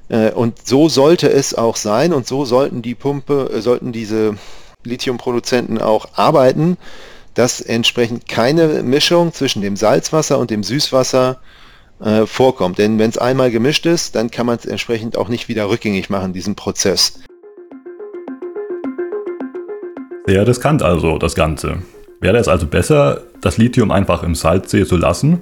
Äh, 0.09 0.31
und 0.31 0.67
so 0.67 0.89
sollte 0.89 1.31
es 1.31 1.55
auch 1.55 1.77
sein 1.77 2.13
und 2.13 2.27
so 2.27 2.45
sollten 2.45 2.83
die 2.83 2.95
Pumpe, 2.95 3.51
äh, 3.53 3.61
sollten 3.61 3.93
diese 3.93 4.37
Lithiumproduzenten 4.85 5.79
auch 5.79 6.07
arbeiten, 6.15 6.77
dass 7.35 7.61
entsprechend 7.61 8.29
keine 8.29 8.83
Mischung 8.83 9.33
zwischen 9.33 9.63
dem 9.63 9.77
Salzwasser 9.77 10.39
und 10.39 10.51
dem 10.51 10.63
Süßwasser 10.63 11.41
äh, 12.01 12.27
vorkommt. 12.27 12.79
Denn 12.79 12.99
wenn 12.99 13.11
es 13.11 13.19
einmal 13.19 13.51
gemischt 13.51 13.87
ist, 13.87 14.15
dann 14.15 14.31
kann 14.31 14.47
man 14.47 14.59
es 14.59 14.67
entsprechend 14.67 15.17
auch 15.17 15.29
nicht 15.29 15.49
wieder 15.49 15.69
rückgängig 15.69 16.11
machen, 16.11 16.33
diesen 16.33 16.57
Prozess. 16.57 17.21
Sehr 20.27 20.47
riskant 20.47 20.83
also 20.83 21.19
das 21.19 21.35
Ganze. 21.35 21.83
Wäre 22.21 22.37
es 22.37 22.49
also 22.49 22.67
besser, 22.67 23.23
das 23.41 23.59
Lithium 23.59 23.91
einfach 23.91 24.23
im 24.23 24.35
Salzsee 24.35 24.85
zu 24.85 24.97
lassen? 24.97 25.41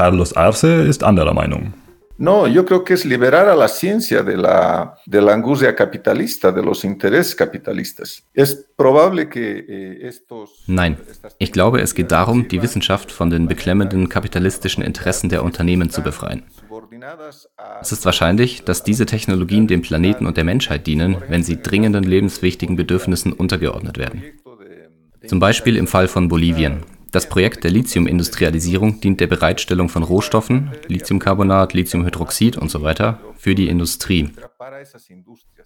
Carlos 0.00 0.34
Arce 0.34 0.86
ist 0.88 1.04
anderer 1.04 1.34
Meinung. 1.34 1.74
No, 2.16 2.46
yo 2.46 2.64
creo 2.64 2.84
que 2.84 2.94
es 2.94 3.04
liberar 3.04 3.50
a 3.50 3.54
la 3.54 3.68
ciencia 3.68 4.22
de 4.22 4.34
la, 4.34 4.96
de 5.04 5.20
la 5.20 5.34
angustia 5.34 5.74
capitalista, 5.74 6.50
de 6.50 6.62
los 6.62 6.84
intereses 6.84 7.34
capitalistas. 7.34 8.22
Es 8.32 8.66
probable 8.76 9.28
que 9.28 9.58
eh, 9.58 10.06
estos. 10.08 10.64
Nein, 10.66 10.96
ich 11.36 11.52
glaube, 11.52 11.82
es 11.82 11.94
geht 11.94 12.10
darum, 12.12 12.48
die 12.48 12.62
Wissenschaft 12.62 13.12
von 13.12 13.28
den 13.28 13.46
beklemmenden 13.46 14.08
kapitalistischen 14.08 14.82
Interessen 14.82 15.28
der 15.28 15.44
Unternehmen 15.44 15.90
zu 15.90 16.00
befreien. 16.00 16.44
Es 17.82 17.92
ist 17.92 18.06
wahrscheinlich, 18.06 18.64
dass 18.64 18.82
diese 18.82 19.04
Technologien 19.04 19.66
dem 19.66 19.82
Planeten 19.82 20.24
und 20.24 20.38
der 20.38 20.44
Menschheit 20.44 20.86
dienen, 20.86 21.18
wenn 21.28 21.42
sie 21.42 21.60
dringenden 21.60 22.04
lebenswichtigen 22.04 22.74
Bedürfnissen 22.74 23.34
untergeordnet 23.34 23.98
werden. 23.98 24.22
Zum 25.26 25.40
Beispiel 25.40 25.76
im 25.76 25.86
Fall 25.86 26.08
von 26.08 26.28
Bolivien. 26.28 26.84
Das 27.10 27.28
Projekt 27.28 27.64
der 27.64 27.70
Lithiumindustrialisierung 27.70 29.00
dient 29.00 29.20
der 29.20 29.26
Bereitstellung 29.26 29.88
von 29.88 30.02
Rohstoffen, 30.02 30.70
Lithiumcarbonat, 30.86 31.74
Lithiumhydroxid 31.74 32.56
usw. 32.56 32.94
So 32.96 33.14
für 33.36 33.54
die 33.54 33.68
Industrie. 33.68 34.30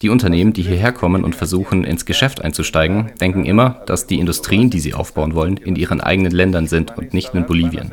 Die 0.01 0.09
Unternehmen, 0.09 0.53
die 0.53 0.63
hierher 0.63 0.93
kommen 0.93 1.25
und 1.25 1.35
versuchen, 1.35 1.85
ins 1.85 2.05
Geschäft 2.05 2.41
einzusteigen, 2.41 3.13
denken 3.21 3.45
immer, 3.45 3.83
dass 3.87 4.07
die 4.07 4.19
Industrien, 4.19 4.71
die 4.71 4.81
sie 4.81 4.95
aufbauen 4.95 5.35
wollen, 5.35 5.57
in 5.57 5.77
ihren 5.77 6.01
eigenen 6.01 6.33
Ländern 6.33 6.67
sind 6.67 6.97
und 6.97 7.15
nicht 7.15 7.35
in 7.35 7.47
Bolivien. 7.47 7.93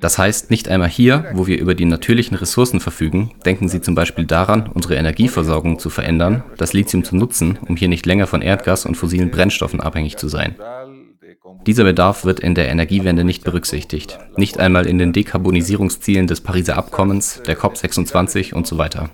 Das 0.00 0.18
heißt, 0.18 0.50
nicht 0.50 0.68
einmal 0.68 0.88
hier, 0.88 1.26
wo 1.34 1.46
wir 1.46 1.58
über 1.58 1.74
die 1.74 1.84
natürlichen 1.84 2.36
Ressourcen 2.36 2.80
verfügen, 2.80 3.32
denken 3.44 3.68
sie 3.68 3.80
zum 3.80 3.94
Beispiel 3.94 4.26
daran, 4.26 4.70
unsere 4.72 4.96
Energieversorgung 4.96 5.78
zu 5.78 5.90
verändern, 5.90 6.44
das 6.56 6.72
Lithium 6.72 7.04
zu 7.04 7.16
nutzen, 7.16 7.58
um 7.66 7.76
hier 7.76 7.88
nicht 7.88 8.06
länger 8.06 8.26
von 8.26 8.42
Erdgas 8.42 8.86
und 8.86 8.96
fossilen 8.96 9.30
Brennstoffen 9.30 9.80
abhängig 9.80 10.16
zu 10.16 10.28
sein. 10.28 10.56
Dieser 11.66 11.84
Bedarf 11.84 12.24
wird 12.24 12.40
in 12.40 12.54
der 12.54 12.68
Energiewende 12.68 13.24
nicht 13.24 13.44
berücksichtigt, 13.44 14.18
nicht 14.36 14.58
einmal 14.58 14.86
in 14.86 14.98
den 14.98 15.12
Dekarbonisierungszielen 15.12 16.26
des 16.26 16.40
Pariser 16.40 16.76
Abkommens, 16.76 17.42
der 17.46 17.58
COP26 17.58 18.54
und 18.54 18.66
so 18.66 18.78
weiter. 18.78 19.10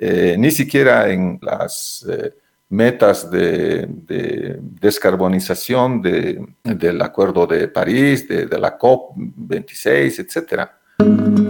Eh, 0.00 0.34
eh, 0.34 2.32
metas 2.70 3.30
de, 3.30 3.86
de 3.88 4.58
descarbonización 4.60 6.02
de, 6.02 6.46
del 6.62 7.00
Acuerdo 7.02 7.46
de 7.46 7.68
París, 7.68 8.28
de, 8.28 8.46
de 8.46 8.58
la 8.58 8.78
COP26, 8.78 10.18
etc. 10.20 11.47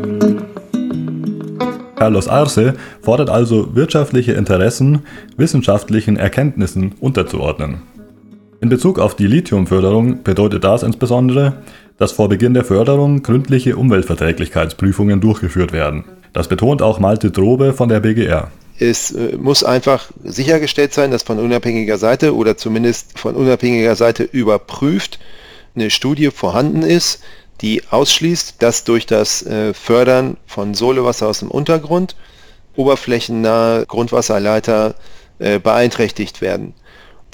Carlos 1.98 2.28
Arce 2.28 2.74
fordert 3.02 3.28
also 3.28 3.74
wirtschaftliche 3.74 4.32
Interessen 4.32 5.00
wissenschaftlichen 5.36 6.16
Erkenntnissen 6.16 6.94
unterzuordnen. 7.00 7.82
In 8.60 8.68
Bezug 8.68 9.00
auf 9.00 9.16
die 9.16 9.26
Lithiumförderung 9.26 10.22
bedeutet 10.22 10.62
das 10.62 10.84
insbesondere, 10.84 11.62
dass 11.96 12.12
vor 12.12 12.28
Beginn 12.28 12.54
der 12.54 12.64
Förderung 12.64 13.22
gründliche 13.22 13.76
Umweltverträglichkeitsprüfungen 13.76 15.20
durchgeführt 15.20 15.72
werden. 15.72 16.04
Das 16.32 16.46
betont 16.46 16.82
auch 16.82 17.00
Malte 17.00 17.32
Drobe 17.32 17.72
von 17.72 17.88
der 17.88 17.98
BGR. 17.98 18.50
Es 18.78 19.10
äh, 19.10 19.36
muss 19.36 19.64
einfach 19.64 20.10
sichergestellt 20.22 20.94
sein, 20.94 21.10
dass 21.10 21.24
von 21.24 21.40
unabhängiger 21.40 21.98
Seite 21.98 22.36
oder 22.36 22.56
zumindest 22.56 23.18
von 23.18 23.34
unabhängiger 23.34 23.96
Seite 23.96 24.22
überprüft 24.22 25.18
eine 25.74 25.90
Studie 25.90 26.30
vorhanden 26.30 26.82
ist, 26.82 27.22
die 27.60 27.82
ausschließt, 27.90 28.56
dass 28.60 28.84
durch 28.84 29.06
das 29.06 29.42
äh, 29.42 29.74
Fördern 29.74 30.36
von 30.46 30.74
Solewasser 30.74 31.26
aus 31.28 31.40
dem 31.40 31.50
Untergrund 31.50 32.16
oberflächennahe 32.76 33.86
Grundwasserleiter 33.86 34.94
äh, 35.38 35.58
beeinträchtigt 35.58 36.40
werden. 36.40 36.74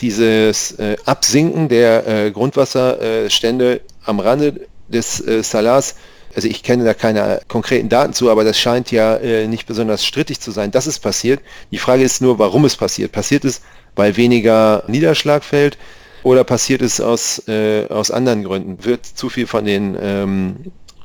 Dieses 0.00 0.72
äh, 0.72 0.96
Absinken 1.04 1.68
der 1.68 2.06
äh, 2.06 2.30
Grundwasserstände 2.30 3.82
am 4.04 4.20
Rande 4.20 4.66
des 4.88 5.20
äh, 5.20 5.42
Salars, 5.42 5.96
also 6.34 6.48
ich 6.48 6.62
kenne 6.62 6.84
da 6.84 6.94
keine 6.94 7.40
konkreten 7.46 7.88
Daten 7.88 8.12
zu, 8.12 8.30
aber 8.30 8.42
das 8.42 8.58
scheint 8.58 8.90
ja 8.90 9.16
äh, 9.16 9.46
nicht 9.46 9.66
besonders 9.66 10.04
strittig 10.04 10.40
zu 10.40 10.50
sein, 10.50 10.70
dass 10.72 10.86
es 10.86 10.98
passiert. 10.98 11.40
Die 11.70 11.78
Frage 11.78 12.02
ist 12.02 12.20
nur, 12.20 12.38
warum 12.38 12.64
es 12.64 12.76
passiert. 12.76 13.12
Passiert 13.12 13.44
es, 13.44 13.60
weil 13.94 14.16
weniger 14.16 14.82
Niederschlag 14.88 15.44
fällt? 15.44 15.78
Oder 16.24 16.42
passiert 16.42 16.80
es 16.80 17.00
aus, 17.02 17.46
äh, 17.48 17.86
aus 17.88 18.10
anderen 18.10 18.44
Gründen? 18.44 18.82
Wird 18.84 19.04
zu 19.04 19.28
viel 19.28 19.46
von 19.46 19.66
den 19.66 19.96
ähm, 20.00 20.56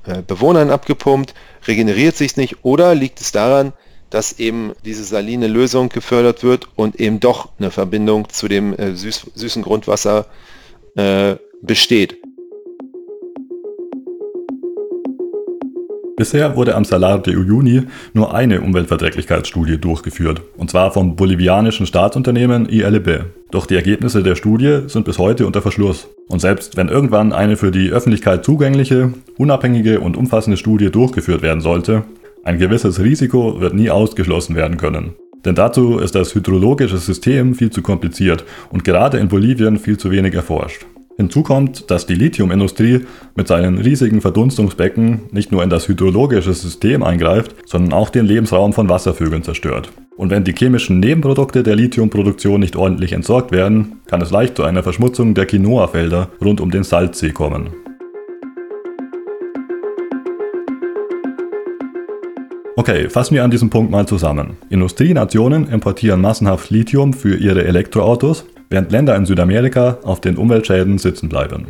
äh, 0.05 0.21
Bewohnern 0.21 0.71
abgepumpt? 0.71 1.33
Regeneriert 1.67 2.15
sich 2.15 2.37
nicht? 2.37 2.63
Oder 2.63 2.95
liegt 2.95 3.19
es 3.19 3.33
daran, 3.33 3.73
dass 4.09 4.39
eben 4.39 4.71
diese 4.85 5.03
saline 5.03 5.47
Lösung 5.47 5.89
gefördert 5.89 6.41
wird 6.41 6.69
und 6.77 6.95
eben 7.01 7.19
doch 7.19 7.49
eine 7.59 7.69
Verbindung 7.69 8.29
zu 8.29 8.47
dem 8.47 8.73
äh, 8.73 8.95
süß, 8.95 9.31
süßen 9.35 9.61
Grundwasser 9.61 10.25
äh, 10.95 11.35
besteht? 11.61 12.17
Bisher 16.19 16.57
wurde 16.57 16.75
am 16.75 16.83
Salar 16.83 17.21
de 17.21 17.33
Uyuni 17.33 17.83
nur 18.11 18.35
eine 18.35 18.59
Umweltverträglichkeitsstudie 18.59 19.77
durchgeführt, 19.77 20.41
und 20.57 20.69
zwar 20.69 20.91
vom 20.91 21.15
bolivianischen 21.15 21.85
Staatsunternehmen 21.85 22.67
ILB. 22.67 23.23
Doch 23.51 23.65
die 23.65 23.75
Ergebnisse 23.75 24.21
der 24.21 24.35
Studie 24.35 24.81
sind 24.87 25.05
bis 25.05 25.17
heute 25.17 25.47
unter 25.47 25.61
Verschluss. 25.61 26.09
Und 26.27 26.41
selbst 26.41 26.75
wenn 26.75 26.89
irgendwann 26.89 27.31
eine 27.31 27.55
für 27.55 27.71
die 27.71 27.91
Öffentlichkeit 27.91 28.43
zugängliche, 28.43 29.13
unabhängige 29.37 30.01
und 30.01 30.17
umfassende 30.17 30.57
Studie 30.57 30.91
durchgeführt 30.91 31.41
werden 31.41 31.61
sollte, 31.61 32.03
ein 32.43 32.59
gewisses 32.59 32.99
Risiko 32.99 33.61
wird 33.61 33.73
nie 33.73 33.89
ausgeschlossen 33.89 34.57
werden 34.57 34.75
können. 34.75 35.13
Denn 35.45 35.55
dazu 35.55 35.99
ist 35.99 36.15
das 36.15 36.35
hydrologische 36.35 36.97
System 36.97 37.55
viel 37.55 37.69
zu 37.69 37.81
kompliziert 37.81 38.43
und 38.71 38.83
gerade 38.83 39.19
in 39.19 39.29
Bolivien 39.29 39.79
viel 39.79 39.97
zu 39.97 40.11
wenig 40.11 40.33
erforscht. 40.33 40.85
Hinzu 41.19 41.43
kommt, 41.43 41.91
dass 41.91 42.05
die 42.05 42.15
Lithiumindustrie 42.15 43.01
mit 43.35 43.45
seinen 43.45 43.77
riesigen 43.77 44.21
Verdunstungsbecken 44.21 45.23
nicht 45.31 45.51
nur 45.51 45.61
in 45.61 45.69
das 45.69 45.89
hydrologische 45.89 46.53
System 46.53 47.03
eingreift, 47.03 47.53
sondern 47.65 47.91
auch 47.91 48.09
den 48.09 48.25
Lebensraum 48.25 48.71
von 48.71 48.87
Wasservögeln 48.87 49.43
zerstört. 49.43 49.91
Und 50.15 50.29
wenn 50.29 50.45
die 50.45 50.53
chemischen 50.53 51.01
Nebenprodukte 51.01 51.61
der 51.61 51.75
Lithiumproduktion 51.75 52.61
nicht 52.61 52.77
ordentlich 52.77 53.11
entsorgt 53.11 53.51
werden, 53.51 53.97
kann 54.05 54.21
es 54.21 54.31
leicht 54.31 54.55
zu 54.55 54.63
einer 54.63 54.81
Verschmutzung 54.81 55.33
der 55.33 55.45
Quinoa-Felder 55.45 56.29
rund 56.41 56.61
um 56.61 56.71
den 56.71 56.83
Salzsee 56.83 57.31
kommen. 57.31 57.71
Okay, 62.77 63.09
fassen 63.09 63.35
wir 63.35 63.43
an 63.43 63.51
diesem 63.51 63.69
Punkt 63.69 63.91
mal 63.91 64.07
zusammen. 64.07 64.55
Industrienationen 64.69 65.67
importieren 65.67 66.21
massenhaft 66.21 66.69
Lithium 66.69 67.11
für 67.11 67.35
ihre 67.35 67.65
Elektroautos, 67.65 68.45
während 68.69 68.91
Länder 68.91 69.15
in 69.15 69.25
Südamerika 69.25 69.97
auf 70.03 70.21
den 70.21 70.37
Umweltschäden 70.37 70.97
sitzen 70.97 71.29
bleiben. 71.29 71.67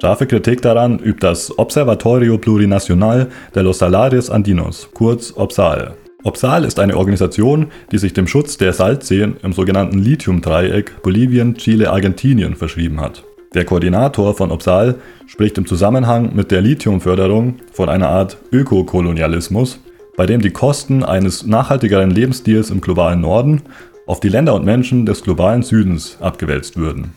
Scharfe 0.00 0.26
Kritik 0.26 0.62
daran 0.62 1.00
übt 1.00 1.26
das 1.26 1.58
Observatorio 1.58 2.38
Plurinacional 2.38 3.28
de 3.54 3.62
los 3.62 3.78
Salares 3.78 4.30
Andinos, 4.30 4.88
kurz 4.94 5.32
OPSAL. 5.36 5.94
OPSAL 6.22 6.64
ist 6.64 6.78
eine 6.78 6.96
Organisation, 6.96 7.66
die 7.90 7.98
sich 7.98 8.12
dem 8.12 8.26
Schutz 8.26 8.56
der 8.58 8.72
Salzseen 8.72 9.36
im 9.42 9.52
sogenannten 9.52 9.98
Lithium-Dreieck 9.98 11.02
Bolivien, 11.02 11.54
Chile, 11.56 11.90
Argentinien 11.90 12.54
verschrieben 12.54 13.00
hat. 13.00 13.24
Der 13.54 13.64
Koordinator 13.64 14.34
von 14.34 14.52
OPSAL 14.52 14.96
spricht 15.26 15.58
im 15.58 15.66
Zusammenhang 15.66 16.34
mit 16.34 16.50
der 16.50 16.60
Lithiumförderung 16.60 17.56
von 17.72 17.88
einer 17.88 18.08
Art 18.08 18.36
Ökokolonialismus, 18.52 19.80
bei 20.16 20.26
dem 20.26 20.40
die 20.40 20.50
Kosten 20.50 21.02
eines 21.02 21.46
nachhaltigeren 21.46 22.10
Lebensstils 22.10 22.70
im 22.70 22.80
globalen 22.80 23.20
Norden 23.20 23.62
auf 24.08 24.20
die 24.20 24.30
Länder 24.30 24.54
und 24.54 24.64
Menschen 24.64 25.04
des 25.06 25.22
globalen 25.22 25.62
Südens 25.62 26.16
abgewälzt 26.20 26.76
würden. 26.76 27.12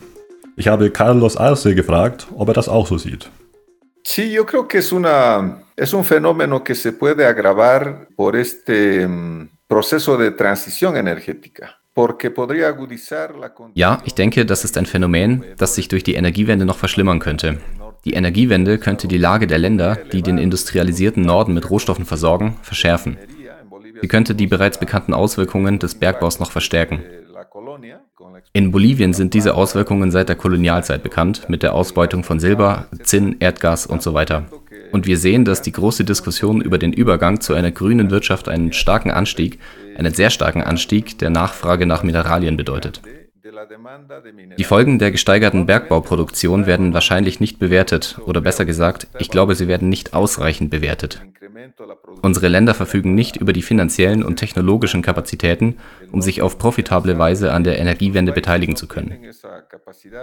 Ich 0.56 0.68
habe 0.68 0.90
Carlos 0.90 1.36
Arce 1.36 1.74
gefragt, 1.74 2.26
ob 2.36 2.48
er 2.48 2.54
das 2.54 2.68
auch 2.68 2.86
so 2.86 2.98
sieht. 2.98 3.30
Sí, 4.04 4.32
yo 4.32 4.44
creo 4.44 4.66
que 4.68 4.78
es, 4.78 4.92
una, 4.92 5.62
es 5.76 5.94
un 5.94 6.04
fenómeno 6.04 6.62
que 6.62 6.74
se 6.74 6.92
puede 6.92 7.24
agravar 7.24 8.08
por 8.16 8.36
este 8.36 9.06
um, 9.06 9.48
proceso 9.66 10.18
de 10.18 10.32
transición 10.32 10.96
energética. 10.96 11.78
Ja, 13.74 14.02
ich 14.06 14.14
denke, 14.14 14.46
das 14.46 14.64
ist 14.64 14.78
ein 14.78 14.86
Phänomen, 14.86 15.44
das 15.58 15.74
sich 15.74 15.88
durch 15.88 16.02
die 16.02 16.14
Energiewende 16.14 16.64
noch 16.64 16.78
verschlimmern 16.78 17.18
könnte. 17.18 17.58
Die 18.06 18.14
Energiewende 18.14 18.78
könnte 18.78 19.08
die 19.08 19.18
Lage 19.18 19.46
der 19.46 19.58
Länder, 19.58 19.98
die 20.10 20.22
den 20.22 20.38
industrialisierten 20.38 21.22
Norden 21.22 21.52
mit 21.52 21.68
Rohstoffen 21.68 22.06
versorgen, 22.06 22.56
verschärfen. 22.62 23.18
Sie 24.00 24.08
könnte 24.08 24.34
die 24.34 24.46
bereits 24.46 24.78
bekannten 24.78 25.14
Auswirkungen 25.14 25.78
des 25.78 25.94
Bergbaus 25.94 26.40
noch 26.40 26.50
verstärken. 26.50 27.02
In 28.52 28.70
Bolivien 28.70 29.12
sind 29.12 29.34
diese 29.34 29.54
Auswirkungen 29.54 30.10
seit 30.10 30.28
der 30.28 30.36
Kolonialzeit 30.36 31.02
bekannt, 31.02 31.48
mit 31.48 31.62
der 31.62 31.74
Ausbeutung 31.74 32.24
von 32.24 32.40
Silber, 32.40 32.86
Zinn, 33.02 33.36
Erdgas 33.40 33.86
und 33.86 34.02
so 34.02 34.14
weiter. 34.14 34.46
Und 34.92 35.06
wir 35.06 35.16
sehen, 35.16 35.44
dass 35.44 35.62
die 35.62 35.72
große 35.72 36.04
Diskussion 36.04 36.60
über 36.60 36.78
den 36.78 36.92
Übergang 36.92 37.40
zu 37.40 37.54
einer 37.54 37.70
grünen 37.70 38.10
Wirtschaft 38.10 38.48
einen 38.48 38.72
starken 38.72 39.10
Anstieg, 39.10 39.58
einen 39.96 40.12
sehr 40.12 40.30
starken 40.30 40.62
Anstieg 40.62 41.18
der 41.18 41.30
Nachfrage 41.30 41.86
nach 41.86 42.02
Mineralien 42.02 42.56
bedeutet. 42.56 43.00
Die 44.56 44.64
Folgen 44.64 44.98
der 45.00 45.10
gesteigerten 45.10 45.66
Bergbauproduktion 45.66 46.66
werden 46.66 46.94
wahrscheinlich 46.94 47.40
nicht 47.40 47.58
bewertet, 47.58 48.18
oder 48.24 48.40
besser 48.40 48.64
gesagt, 48.64 49.08
ich 49.18 49.30
glaube, 49.30 49.56
sie 49.56 49.66
werden 49.66 49.88
nicht 49.88 50.14
ausreichend 50.14 50.70
bewertet. 50.70 51.22
Unsere 52.22 52.48
Länder 52.48 52.74
verfügen 52.74 53.14
nicht 53.14 53.36
über 53.36 53.52
die 53.52 53.62
finanziellen 53.62 54.22
und 54.22 54.36
technologischen 54.36 55.02
Kapazitäten, 55.02 55.78
um 56.12 56.22
sich 56.22 56.40
auf 56.40 56.56
profitable 56.58 57.18
Weise 57.18 57.52
an 57.52 57.64
der 57.64 57.78
Energiewende 57.78 58.32
beteiligen 58.32 58.76
zu 58.76 58.86
können. 58.86 59.18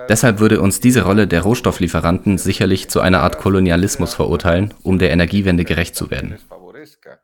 Deshalb 0.08 0.39
würde 0.39 0.62
uns 0.62 0.79
diese 0.79 1.03
Rolle 1.03 1.27
der 1.27 1.41
Rohstofflieferanten 1.41 2.38
sicherlich 2.38 2.89
zu 2.89 3.01
einer 3.01 3.21
Art 3.21 3.38
Kolonialismus 3.38 4.13
verurteilen, 4.13 4.73
um 4.84 4.97
der 4.97 5.12
Energiewende 5.12 5.65
gerecht 5.65 5.95
zu 5.95 6.10
werden. 6.10 6.38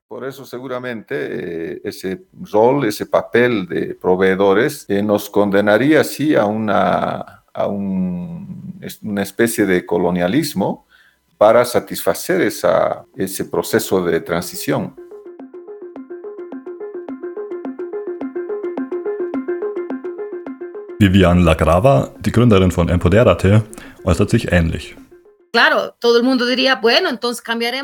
Por 0.08 0.24
eso 0.24 0.46
seguramente 0.46 1.16
eh, 1.16 1.82
ese 1.84 2.26
rol, 2.52 2.86
ese 2.86 3.08
papel 3.08 3.68
de 3.68 3.96
proveedores 3.96 4.86
eh, 4.88 5.02
nos 5.02 5.32
condenaría 5.32 6.04
sí 6.04 6.36
a 6.36 6.46
una, 6.46 7.44
a 7.52 7.68
un, 7.68 8.80
una 9.02 9.24
especie 9.24 9.66
de 9.66 9.84
colonialismo 9.84 10.86
para 11.40 11.66
satisfacer 11.66 12.42
esa, 12.42 13.04
ese 13.16 13.46
proceso 13.46 14.04
de 14.06 14.22
transición. 14.22 14.96
Vivian 21.00 21.44
Lagrava, 21.44 22.12
die 22.20 22.32
Gründerin 22.32 22.72
von 22.72 22.90
Empoderate, 22.90 23.64
äußert 24.04 24.30
sich 24.30 24.52
ähnlich. 24.52 24.96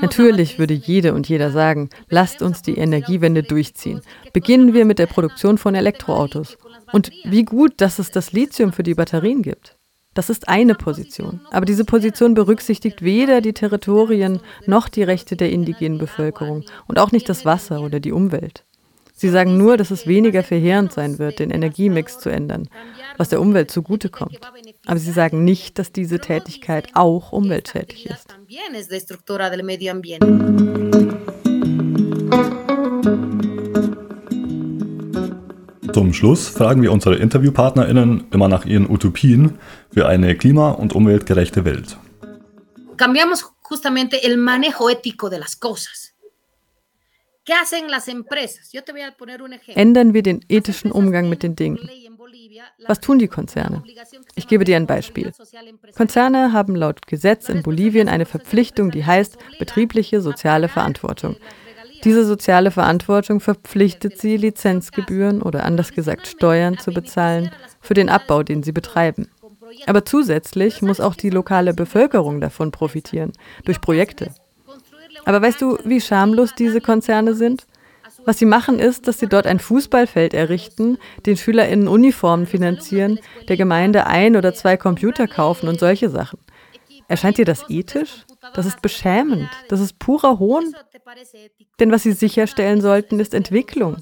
Natürlich 0.01 0.59
würde 0.59 0.73
jede 0.73 1.13
und 1.13 1.27
jeder 1.29 1.51
sagen, 1.51 1.89
lasst 2.09 2.41
uns 2.41 2.61
die 2.61 2.77
Energiewende 2.77 3.43
durchziehen. 3.43 4.01
Beginnen 4.33 4.73
wir 4.73 4.85
mit 4.85 4.99
der 4.99 5.07
Produktion 5.07 5.57
von 5.57 5.75
Elektroautos. 5.75 6.57
Und 6.91 7.11
wie 7.23 7.43
gut, 7.43 7.73
dass 7.77 7.99
es 7.99 8.11
das 8.11 8.33
Lithium 8.33 8.73
für 8.73 8.83
die 8.83 8.95
Batterien 8.95 9.41
gibt. 9.41 9.77
Das 10.13 10.29
ist 10.29 10.49
eine 10.49 10.75
Position. 10.75 11.39
Aber 11.51 11.65
diese 11.65 11.85
Position 11.85 12.33
berücksichtigt 12.33 13.01
weder 13.01 13.39
die 13.39 13.53
Territorien 13.53 14.41
noch 14.65 14.89
die 14.89 15.03
Rechte 15.03 15.37
der 15.37 15.51
indigenen 15.51 15.99
Bevölkerung 15.99 16.65
und 16.87 16.99
auch 16.99 17.13
nicht 17.13 17.29
das 17.29 17.45
Wasser 17.45 17.81
oder 17.81 18.01
die 18.01 18.11
Umwelt. 18.11 18.65
Sie 19.21 19.29
sagen 19.29 19.55
nur, 19.55 19.77
dass 19.77 19.91
es 19.91 20.07
weniger 20.07 20.41
verheerend 20.41 20.93
sein 20.93 21.19
wird, 21.19 21.37
den 21.37 21.51
Energiemix 21.51 22.17
zu 22.17 22.29
ändern, 22.29 22.67
was 23.17 23.29
der 23.29 23.39
Umwelt 23.39 23.69
zugutekommt. 23.69 24.39
Aber 24.87 24.97
sie 24.97 25.11
sagen 25.11 25.43
nicht, 25.43 25.77
dass 25.77 25.91
diese 25.91 26.17
Tätigkeit 26.17 26.87
auch 26.95 27.31
umweltschädlich 27.31 28.07
ist. 28.07 28.35
Zum 35.93 36.13
Schluss 36.13 36.47
fragen 36.47 36.81
wir 36.81 36.91
unsere 36.91 37.17
InterviewpartnerInnen 37.17 38.23
immer 38.31 38.47
nach 38.47 38.65
ihren 38.65 38.89
Utopien 38.89 39.59
für 39.93 40.07
eine 40.07 40.35
klima- 40.35 40.71
und 40.71 40.93
umweltgerechte 40.95 41.63
Welt. 41.63 41.95
Cambiamos 42.97 43.45
justamente 43.69 44.23
el 44.23 44.37
manejo 44.37 44.89
ético 44.89 45.29
de 45.29 45.37
las 45.37 45.55
cosas. 45.55 46.10
Ändern 49.67 50.13
wir 50.13 50.23
den 50.23 50.45
ethischen 50.47 50.91
Umgang 50.91 51.29
mit 51.29 51.43
den 51.43 51.55
Dingen. 51.55 51.89
Was 52.87 52.99
tun 52.99 53.19
die 53.19 53.27
Konzerne? 53.27 53.83
Ich 54.35 54.47
gebe 54.47 54.63
dir 54.63 54.75
ein 54.75 54.85
Beispiel. 54.85 55.31
Konzerne 55.95 56.53
haben 56.53 56.75
laut 56.75 57.07
Gesetz 57.07 57.49
in 57.49 57.63
Bolivien 57.63 58.09
eine 58.09 58.25
Verpflichtung, 58.25 58.91
die 58.91 59.05
heißt 59.05 59.37
betriebliche 59.59 60.21
soziale 60.21 60.67
Verantwortung. 60.67 61.35
Diese 62.03 62.25
soziale 62.25 62.71
Verantwortung 62.71 63.39
verpflichtet 63.39 64.19
sie, 64.19 64.37
Lizenzgebühren 64.37 65.41
oder 65.41 65.63
anders 65.63 65.93
gesagt 65.93 66.27
Steuern 66.27 66.77
zu 66.79 66.91
bezahlen 66.91 67.51
für 67.79 67.93
den 67.93 68.09
Abbau, 68.09 68.43
den 68.43 68.63
sie 68.63 68.71
betreiben. 68.71 69.29
Aber 69.85 70.03
zusätzlich 70.03 70.81
muss 70.81 70.99
auch 70.99 71.15
die 71.15 71.29
lokale 71.29 71.73
Bevölkerung 71.73 72.41
davon 72.41 72.71
profitieren, 72.71 73.33
durch 73.65 73.81
Projekte. 73.81 74.33
Aber 75.25 75.41
weißt 75.41 75.61
du, 75.61 75.77
wie 75.83 76.01
schamlos 76.01 76.55
diese 76.55 76.81
Konzerne 76.81 77.33
sind? 77.33 77.67
Was 78.25 78.37
sie 78.37 78.45
machen 78.45 78.79
ist, 78.79 79.07
dass 79.07 79.19
sie 79.19 79.27
dort 79.27 79.47
ein 79.47 79.59
Fußballfeld 79.59 80.33
errichten, 80.33 80.97
den 81.25 81.37
SchülerInnen 81.37 81.87
Uniformen 81.87 82.45
finanzieren, 82.45 83.19
der 83.47 83.57
Gemeinde 83.57 84.05
ein 84.05 84.35
oder 84.35 84.53
zwei 84.53 84.77
Computer 84.77 85.27
kaufen 85.27 85.67
und 85.67 85.79
solche 85.79 86.09
Sachen. 86.09 86.39
Erscheint 87.07 87.37
dir 87.37 87.45
das 87.45 87.69
ethisch? 87.69 88.25
Das 88.53 88.65
ist 88.65 88.81
beschämend. 88.81 89.49
Das 89.69 89.79
ist 89.79 89.99
purer 89.99 90.39
Hohn. 90.39 90.73
Denn 91.79 91.91
was 91.91 92.03
sie 92.03 92.13
sicherstellen 92.13 92.79
sollten, 92.79 93.19
ist 93.19 93.33
Entwicklung. 93.33 93.97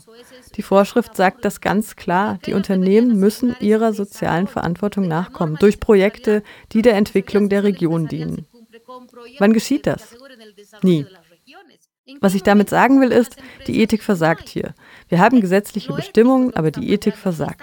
Die 0.56 0.62
Vorschrift 0.62 1.16
sagt 1.16 1.44
das 1.44 1.62
ganz 1.62 1.96
klar. 1.96 2.40
Die 2.46 2.54
Unternehmen 2.54 3.20
müssen 3.20 3.56
ihrer 3.60 3.94
sozialen 3.94 4.48
Verantwortung 4.48 5.08
nachkommen, 5.08 5.58
durch 5.60 5.80
Projekte, 5.80 6.44
die 6.72 6.82
der 6.82 6.96
Entwicklung 6.96 7.50
der 7.50 7.64
Region 7.64 8.08
dienen. 8.08 8.46
Wann 9.40 9.54
geschieht 9.54 9.88
das? 9.88 10.16
Nie. 10.82 11.06
Was 12.22 12.34
ich 12.34 12.44
damit 12.44 12.70
sagen 12.70 13.02
will, 13.02 13.12
ist, 13.12 13.36
die 13.68 13.82
Ethik 13.82 14.02
versagt 14.02 14.50
hier. 14.50 14.74
Wir 15.10 15.20
haben 15.20 15.42
gesetzliche 15.42 15.94
Bestimmungen, 15.94 16.56
aber 16.56 16.72
die 16.72 16.92
Ethik 16.92 17.16
versagt. 17.16 17.62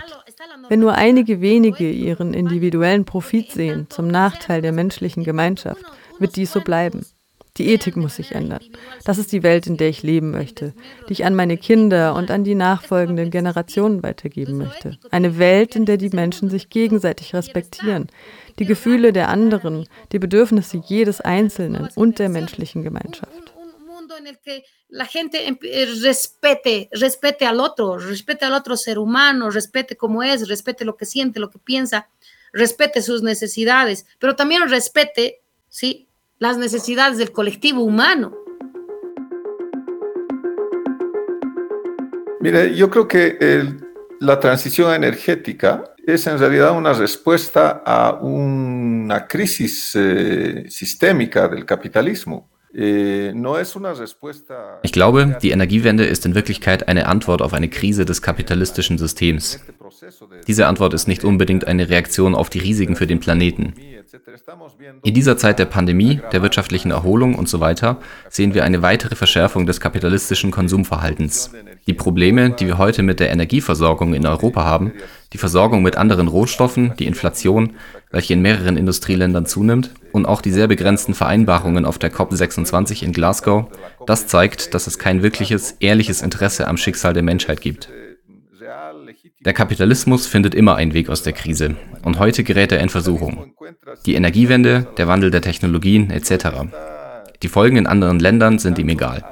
Wenn 0.68 0.80
nur 0.80 0.94
einige 0.94 1.40
wenige 1.40 1.90
ihren 1.90 2.32
individuellen 2.32 3.04
Profit 3.04 3.50
sehen, 3.50 3.86
zum 3.90 4.06
Nachteil 4.06 4.62
der 4.62 4.72
menschlichen 4.72 5.24
Gemeinschaft, 5.24 5.84
wird 6.18 6.36
dies 6.36 6.52
so 6.52 6.60
bleiben. 6.60 7.04
Die 7.56 7.68
Ethik 7.68 7.96
muss 7.96 8.16
sich 8.16 8.32
ändern. 8.32 8.60
Das 9.04 9.16
ist 9.16 9.32
die 9.32 9.42
Welt, 9.42 9.66
in 9.66 9.78
der 9.78 9.88
ich 9.88 10.02
leben 10.02 10.30
möchte, 10.30 10.74
die 11.08 11.14
ich 11.14 11.24
an 11.24 11.34
meine 11.34 11.56
Kinder 11.56 12.14
und 12.14 12.30
an 12.30 12.44
die 12.44 12.54
nachfolgenden 12.54 13.30
Generationen 13.30 14.02
weitergeben 14.02 14.58
möchte. 14.58 14.98
Eine 15.10 15.38
Welt, 15.38 15.74
in 15.74 15.86
der 15.86 15.96
die 15.96 16.10
Menschen 16.10 16.50
sich 16.50 16.68
gegenseitig 16.68 17.34
respektieren, 17.34 18.08
die 18.58 18.66
Gefühle 18.66 19.12
der 19.12 19.28
anderen, 19.28 19.86
die 20.12 20.18
Bedürfnisse 20.18 20.80
jedes 20.84 21.20
Einzelnen 21.20 21.88
und 21.94 22.18
der 22.18 22.28
menschlichen 22.28 22.82
Gemeinschaft. 22.82 23.52
en 24.18 24.26
el 24.26 24.38
que 24.38 24.64
la 24.88 25.04
gente 25.04 25.46
eh, 25.46 25.86
respete, 26.02 26.88
respete 26.92 27.46
al 27.46 27.60
otro, 27.60 27.98
respete 27.98 28.44
al 28.44 28.54
otro 28.54 28.76
ser 28.76 28.98
humano, 28.98 29.50
respete 29.50 29.96
cómo 29.96 30.22
es, 30.22 30.48
respete 30.48 30.84
lo 30.84 30.96
que 30.96 31.06
siente, 31.06 31.40
lo 31.40 31.50
que 31.50 31.58
piensa, 31.58 32.08
respete 32.52 33.02
sus 33.02 33.22
necesidades, 33.22 34.06
pero 34.18 34.36
también 34.36 34.68
respete, 34.68 35.42
¿sí? 35.68 36.08
Las 36.38 36.58
necesidades 36.58 37.18
del 37.18 37.32
colectivo 37.32 37.82
humano. 37.82 38.36
Mire, 42.40 42.74
yo 42.76 42.90
creo 42.90 43.08
que 43.08 43.38
el, 43.40 43.84
la 44.20 44.38
transición 44.38 44.94
energética 44.94 45.95
es 46.06 46.26
en 46.26 46.38
realidad 46.38 46.76
una 46.76 46.92
respuesta 46.92 47.82
a 47.84 48.18
una 48.20 49.26
crisis 49.26 49.94
eh, 49.96 50.64
sistémica 50.68 51.48
del 51.48 51.64
capitalismo. 51.64 52.48
Eh, 52.72 53.32
Ich 54.82 54.92
glaube, 54.92 55.38
die 55.42 55.50
Energiewende 55.50 56.04
ist 56.04 56.26
in 56.26 56.34
Wirklichkeit 56.34 56.88
eine 56.88 57.06
Antwort 57.06 57.40
auf 57.40 57.54
eine 57.54 57.68
Krise 57.68 58.04
des 58.04 58.20
kapitalistischen 58.20 58.98
Systems. 58.98 59.60
Diese 60.46 60.66
Antwort 60.66 60.92
ist 60.94 61.08
nicht 61.08 61.24
unbedingt 61.24 61.66
eine 61.66 61.88
Reaktion 61.88 62.34
auf 62.34 62.50
die 62.50 62.58
Risiken 62.58 62.94
für 62.94 63.06
den 63.06 63.18
Planeten. 63.18 63.72
In 65.02 65.14
dieser 65.14 65.36
Zeit 65.36 65.58
der 65.58 65.64
Pandemie, 65.64 66.20
der 66.32 66.42
wirtschaftlichen 66.42 66.90
Erholung 66.90 67.34
und 67.34 67.48
so 67.48 67.60
weiter 67.60 67.98
sehen 68.28 68.54
wir 68.54 68.64
eine 68.64 68.82
weitere 68.82 69.14
Verschärfung 69.14 69.66
des 69.66 69.80
kapitalistischen 69.80 70.50
Konsumverhaltens. 70.50 71.50
Die 71.86 71.94
Probleme, 71.94 72.50
die 72.50 72.66
wir 72.66 72.78
heute 72.78 73.02
mit 73.02 73.20
der 73.20 73.30
Energieversorgung 73.30 74.14
in 74.14 74.26
Europa 74.26 74.64
haben, 74.64 74.92
die 75.32 75.38
Versorgung 75.38 75.82
mit 75.82 75.96
anderen 75.96 76.28
Rohstoffen, 76.28 76.94
die 76.98 77.06
Inflation, 77.06 77.74
welche 78.10 78.34
in 78.34 78.42
mehreren 78.42 78.76
Industrieländern 78.76 79.46
zunimmt, 79.46 79.90
und 80.12 80.26
auch 80.26 80.40
die 80.40 80.52
sehr 80.52 80.66
begrenzten 80.66 81.14
Vereinbarungen 81.14 81.84
auf 81.84 81.98
der 81.98 82.12
COP26 82.12 83.02
in 83.02 83.12
Glasgow, 83.12 83.66
das 84.06 84.26
zeigt, 84.26 84.72
dass 84.72 84.86
es 84.86 84.98
kein 84.98 85.22
wirkliches, 85.22 85.76
ehrliches 85.80 86.22
Interesse 86.22 86.68
am 86.68 86.76
Schicksal 86.76 87.12
der 87.12 87.22
Menschheit 87.22 87.60
gibt. 87.60 87.90
Der 89.40 89.52
Kapitalismus 89.52 90.26
findet 90.26 90.54
immer 90.54 90.76
einen 90.76 90.94
Weg 90.94 91.08
aus 91.08 91.22
der 91.22 91.32
Krise 91.32 91.76
und 92.02 92.18
heute 92.18 92.42
gerät 92.42 92.72
er 92.72 92.80
in 92.80 92.88
Versuchung. 92.88 93.54
Die 94.06 94.14
Energiewende, 94.14 94.86
der 94.96 95.08
Wandel 95.08 95.30
der 95.30 95.42
Technologien 95.42 96.10
etc. 96.10 96.68
Die 97.42 97.48
Folgen 97.48 97.76
in 97.76 97.86
anderen 97.86 98.18
Ländern 98.18 98.58
sind 98.58 98.78
ihm 98.78 98.88
egal. 98.88 99.24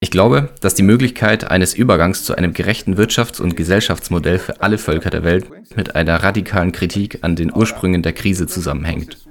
Ich 0.00 0.10
glaube, 0.10 0.50
dass 0.60 0.74
die 0.74 0.82
Möglichkeit 0.82 1.50
eines 1.50 1.72
Übergangs 1.72 2.24
zu 2.24 2.34
einem 2.34 2.52
gerechten 2.52 2.96
Wirtschafts- 2.96 3.40
und 3.40 3.56
Gesellschaftsmodell 3.56 4.38
für 4.38 4.60
alle 4.60 4.76
Völker 4.76 5.08
der 5.08 5.24
Welt 5.24 5.46
mit 5.76 5.94
einer 5.94 6.22
radikalen 6.22 6.72
Kritik 6.72 7.20
an 7.22 7.36
den 7.36 7.54
Ursprüngen 7.54 8.02
der 8.02 8.12
Krise 8.12 8.46
zusammenhängt. 8.46 9.26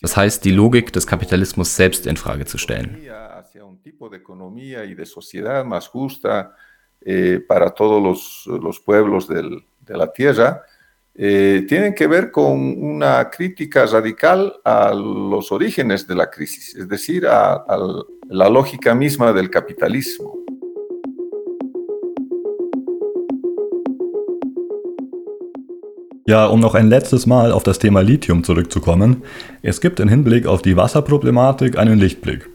Das 0.00 0.16
heißt, 0.16 0.44
die 0.44 0.52
Logik 0.52 0.92
des 0.92 1.06
Kapitalismus 1.06 1.76
selbst 1.76 2.06
in 2.06 2.16
Frage 2.16 2.46
zu 2.46 2.56
stellen. 2.56 2.96
Eh, 7.00 7.40
para 7.46 7.70
todos 7.70 8.02
los, 8.02 8.60
los 8.60 8.80
pueblos 8.80 9.28
de 9.28 9.96
la 9.96 10.12
tierra, 10.12 10.62
eh, 11.14 11.64
tienen 11.66 11.94
que 11.94 12.06
ver 12.06 12.30
con 12.30 12.50
una 12.82 13.30
crítica 13.30 13.86
radical 13.86 14.52
a 14.64 14.92
los 14.92 15.50
orígenes 15.50 16.06
de 16.06 16.14
la 16.14 16.28
crisis, 16.28 16.74
es 16.76 16.88
decir, 16.88 17.26
a, 17.26 17.54
a 17.54 17.78
la 18.28 18.48
lógica 18.48 18.94
misma 18.94 19.32
del 19.32 19.48
capitalismo. 19.48 20.34
Ja, 26.26 26.46
um 26.46 26.60
noch 26.60 26.74
ein 26.74 26.88
letztes 26.88 27.26
Mal 27.26 27.52
auf 27.52 27.62
das 27.62 27.78
Thema 27.78 28.02
Lithium 28.02 28.44
zurückzukommen. 28.44 29.22
Es 29.62 29.80
gibt 29.80 29.98
im 29.98 30.08
Hinblick 30.08 30.46
auf 30.46 30.60
die 30.60 30.76
Wasserproblematik 30.76 31.78
einen 31.78 31.98
Lichtblick. 31.98 32.50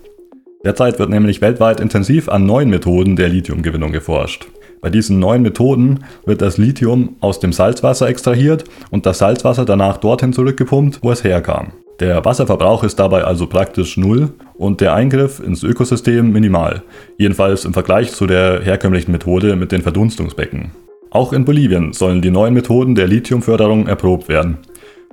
Derzeit 0.65 0.97
wird 0.97 1.10
nämlich 1.10 1.41
weltweit 1.41 1.82
intensiv 1.82 2.30
an 2.30 2.45
neuen 2.45 2.69
Methoden 2.69 3.17
der 3.17 3.28
Lithiumgewinnung 3.28 3.91
geforscht. 3.91 4.47
Bei 4.80 4.89
diesen 4.89 5.19
neuen 5.19 5.41
Methoden 5.41 6.06
wird 6.26 6.41
das 6.41 6.58
Lithium 6.58 7.17
aus 7.19 7.41
dem 7.41 7.52
Salzwasser 7.52 8.08
extrahiert 8.08 8.63
und 8.89 9.06
das 9.06 9.17
Salzwasser 9.17 9.65
danach 9.65 9.97
dorthin 9.97 10.32
zurückgepumpt, 10.32 10.99
wo 11.02 11.12
es 11.12 11.26
herkam. 11.26 11.73
Der 11.99 12.23
Wasserverbrauch 12.23 12.86
ist 12.86 12.97
dabei 12.97 13.26
also 13.26 13.47
praktisch 13.47 13.97
null 13.97 14.30
und 14.56 14.80
der 14.80 14.93
Eingriff 14.93 15.41
ins 15.41 15.63
Ökosystem 15.63 16.32
minimal, 16.32 16.84
jedenfalls 17.17 17.65
im 17.65 17.73
Vergleich 17.73 18.13
zu 18.13 18.26
der 18.26 18.62
herkömmlichen 18.62 19.12
Methode 19.12 19.58
mit 19.58 19.73
den 19.73 19.82
Verdunstungsbecken. 19.82 20.71
Auch 21.12 21.34
in 21.34 21.43
Bolivien 21.43 21.91
sollen 21.91 22.21
die 22.21 22.32
neuen 22.32 22.54
Methoden 22.54 22.95
der 22.95 23.08
Lithiumförderung 23.08 23.88
erprobt 23.88 24.30
werden, 24.30 24.60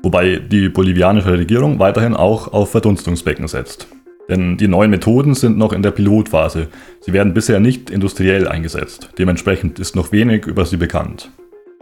wobei 0.00 0.36
die 0.36 0.68
bolivianische 0.68 1.32
Regierung 1.32 1.80
weiterhin 1.80 2.14
auch 2.14 2.52
auf 2.52 2.70
Verdunstungsbecken 2.70 3.48
setzt. 3.48 3.88
Denn 4.30 4.56
die 4.56 4.68
neuen 4.68 4.90
Methoden 4.90 5.34
sind 5.34 5.58
noch 5.58 5.72
in 5.72 5.82
der 5.82 5.90
Pilotphase. 5.90 6.68
Sie 7.00 7.12
werden 7.12 7.34
bisher 7.34 7.58
nicht 7.58 7.90
industriell 7.90 8.46
eingesetzt. 8.46 9.10
Dementsprechend 9.18 9.80
ist 9.80 9.96
noch 9.96 10.12
wenig 10.12 10.46
über 10.46 10.64
sie 10.64 10.76
bekannt. 10.76 11.30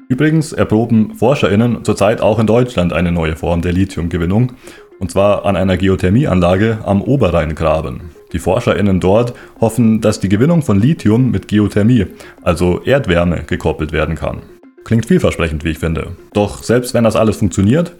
Übrigens 0.08 0.54
erproben 0.54 1.14
ForscherInnen 1.14 1.84
zurzeit 1.84 2.22
auch 2.22 2.38
in 2.38 2.46
Deutschland 2.46 2.94
eine 2.94 3.12
neue 3.12 3.36
Form 3.36 3.60
der 3.60 3.74
Lithiumgewinnung, 3.74 4.52
und 4.98 5.10
zwar 5.10 5.44
an 5.44 5.54
einer 5.54 5.76
Geothermieanlage 5.76 6.78
am 6.84 7.02
Oberrheingraben. 7.02 8.00
Die 8.32 8.38
ForscherInnen 8.38 9.00
dort 9.00 9.34
hoffen, 9.60 10.00
dass 10.00 10.18
die 10.18 10.30
Gewinnung 10.30 10.62
von 10.62 10.80
Lithium 10.80 11.30
mit 11.30 11.48
Geothermie, 11.48 12.06
also 12.42 12.80
Erdwärme, 12.82 13.44
gekoppelt 13.46 13.92
werden 13.92 14.14
kann. 14.14 14.40
Klingt 14.84 15.04
vielversprechend, 15.04 15.64
wie 15.64 15.70
ich 15.70 15.78
finde. 15.78 16.12
Doch 16.32 16.62
selbst 16.62 16.94
wenn 16.94 17.04
das 17.04 17.14
alles 17.14 17.36
funktioniert, 17.36 17.94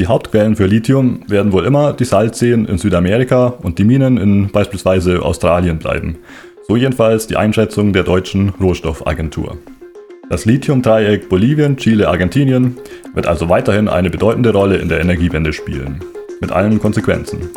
die 0.00 0.06
Hauptquellen 0.06 0.56
für 0.56 0.64
Lithium 0.64 1.20
werden 1.28 1.52
wohl 1.52 1.66
immer 1.66 1.92
die 1.92 2.06
Salzseen 2.06 2.64
in 2.64 2.78
Südamerika 2.78 3.48
und 3.48 3.78
die 3.78 3.84
Minen 3.84 4.16
in 4.16 4.48
beispielsweise 4.48 5.20
Australien 5.20 5.78
bleiben. 5.78 6.16
So 6.66 6.74
jedenfalls 6.74 7.26
die 7.26 7.36
Einschätzung 7.36 7.92
der 7.92 8.04
deutschen 8.04 8.48
Rohstoffagentur. 8.58 9.58
Das 10.30 10.46
Lithium-Dreieck 10.46 11.28
Bolivien, 11.28 11.76
Chile, 11.76 12.08
Argentinien 12.08 12.78
wird 13.12 13.26
also 13.26 13.50
weiterhin 13.50 13.88
eine 13.88 14.08
bedeutende 14.08 14.54
Rolle 14.54 14.78
in 14.78 14.88
der 14.88 15.02
Energiewende 15.02 15.52
spielen. 15.52 16.00
Mit 16.40 16.50
allen 16.50 16.80
Konsequenzen. 16.80 17.50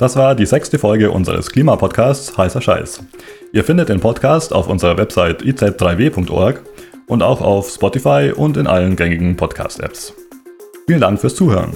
Das 0.00 0.16
war 0.16 0.34
die 0.34 0.46
sechste 0.46 0.80
Folge 0.80 1.12
unseres 1.12 1.48
Klimapodcasts 1.48 2.36
Heißer 2.36 2.60
Scheiß. 2.60 3.04
Ihr 3.52 3.64
findet 3.64 3.88
den 3.88 4.00
Podcast 4.00 4.52
auf 4.52 4.68
unserer 4.68 4.98
Website 4.98 5.42
iz3w.org 5.42 6.62
und 7.06 7.22
auch 7.22 7.40
auf 7.40 7.70
Spotify 7.70 8.32
und 8.34 8.56
in 8.56 8.66
allen 8.66 8.96
gängigen 8.96 9.36
Podcast-Apps. 9.36 10.14
Vielen 10.86 11.00
Dank 11.00 11.20
fürs 11.20 11.34
Zuhören. 11.34 11.72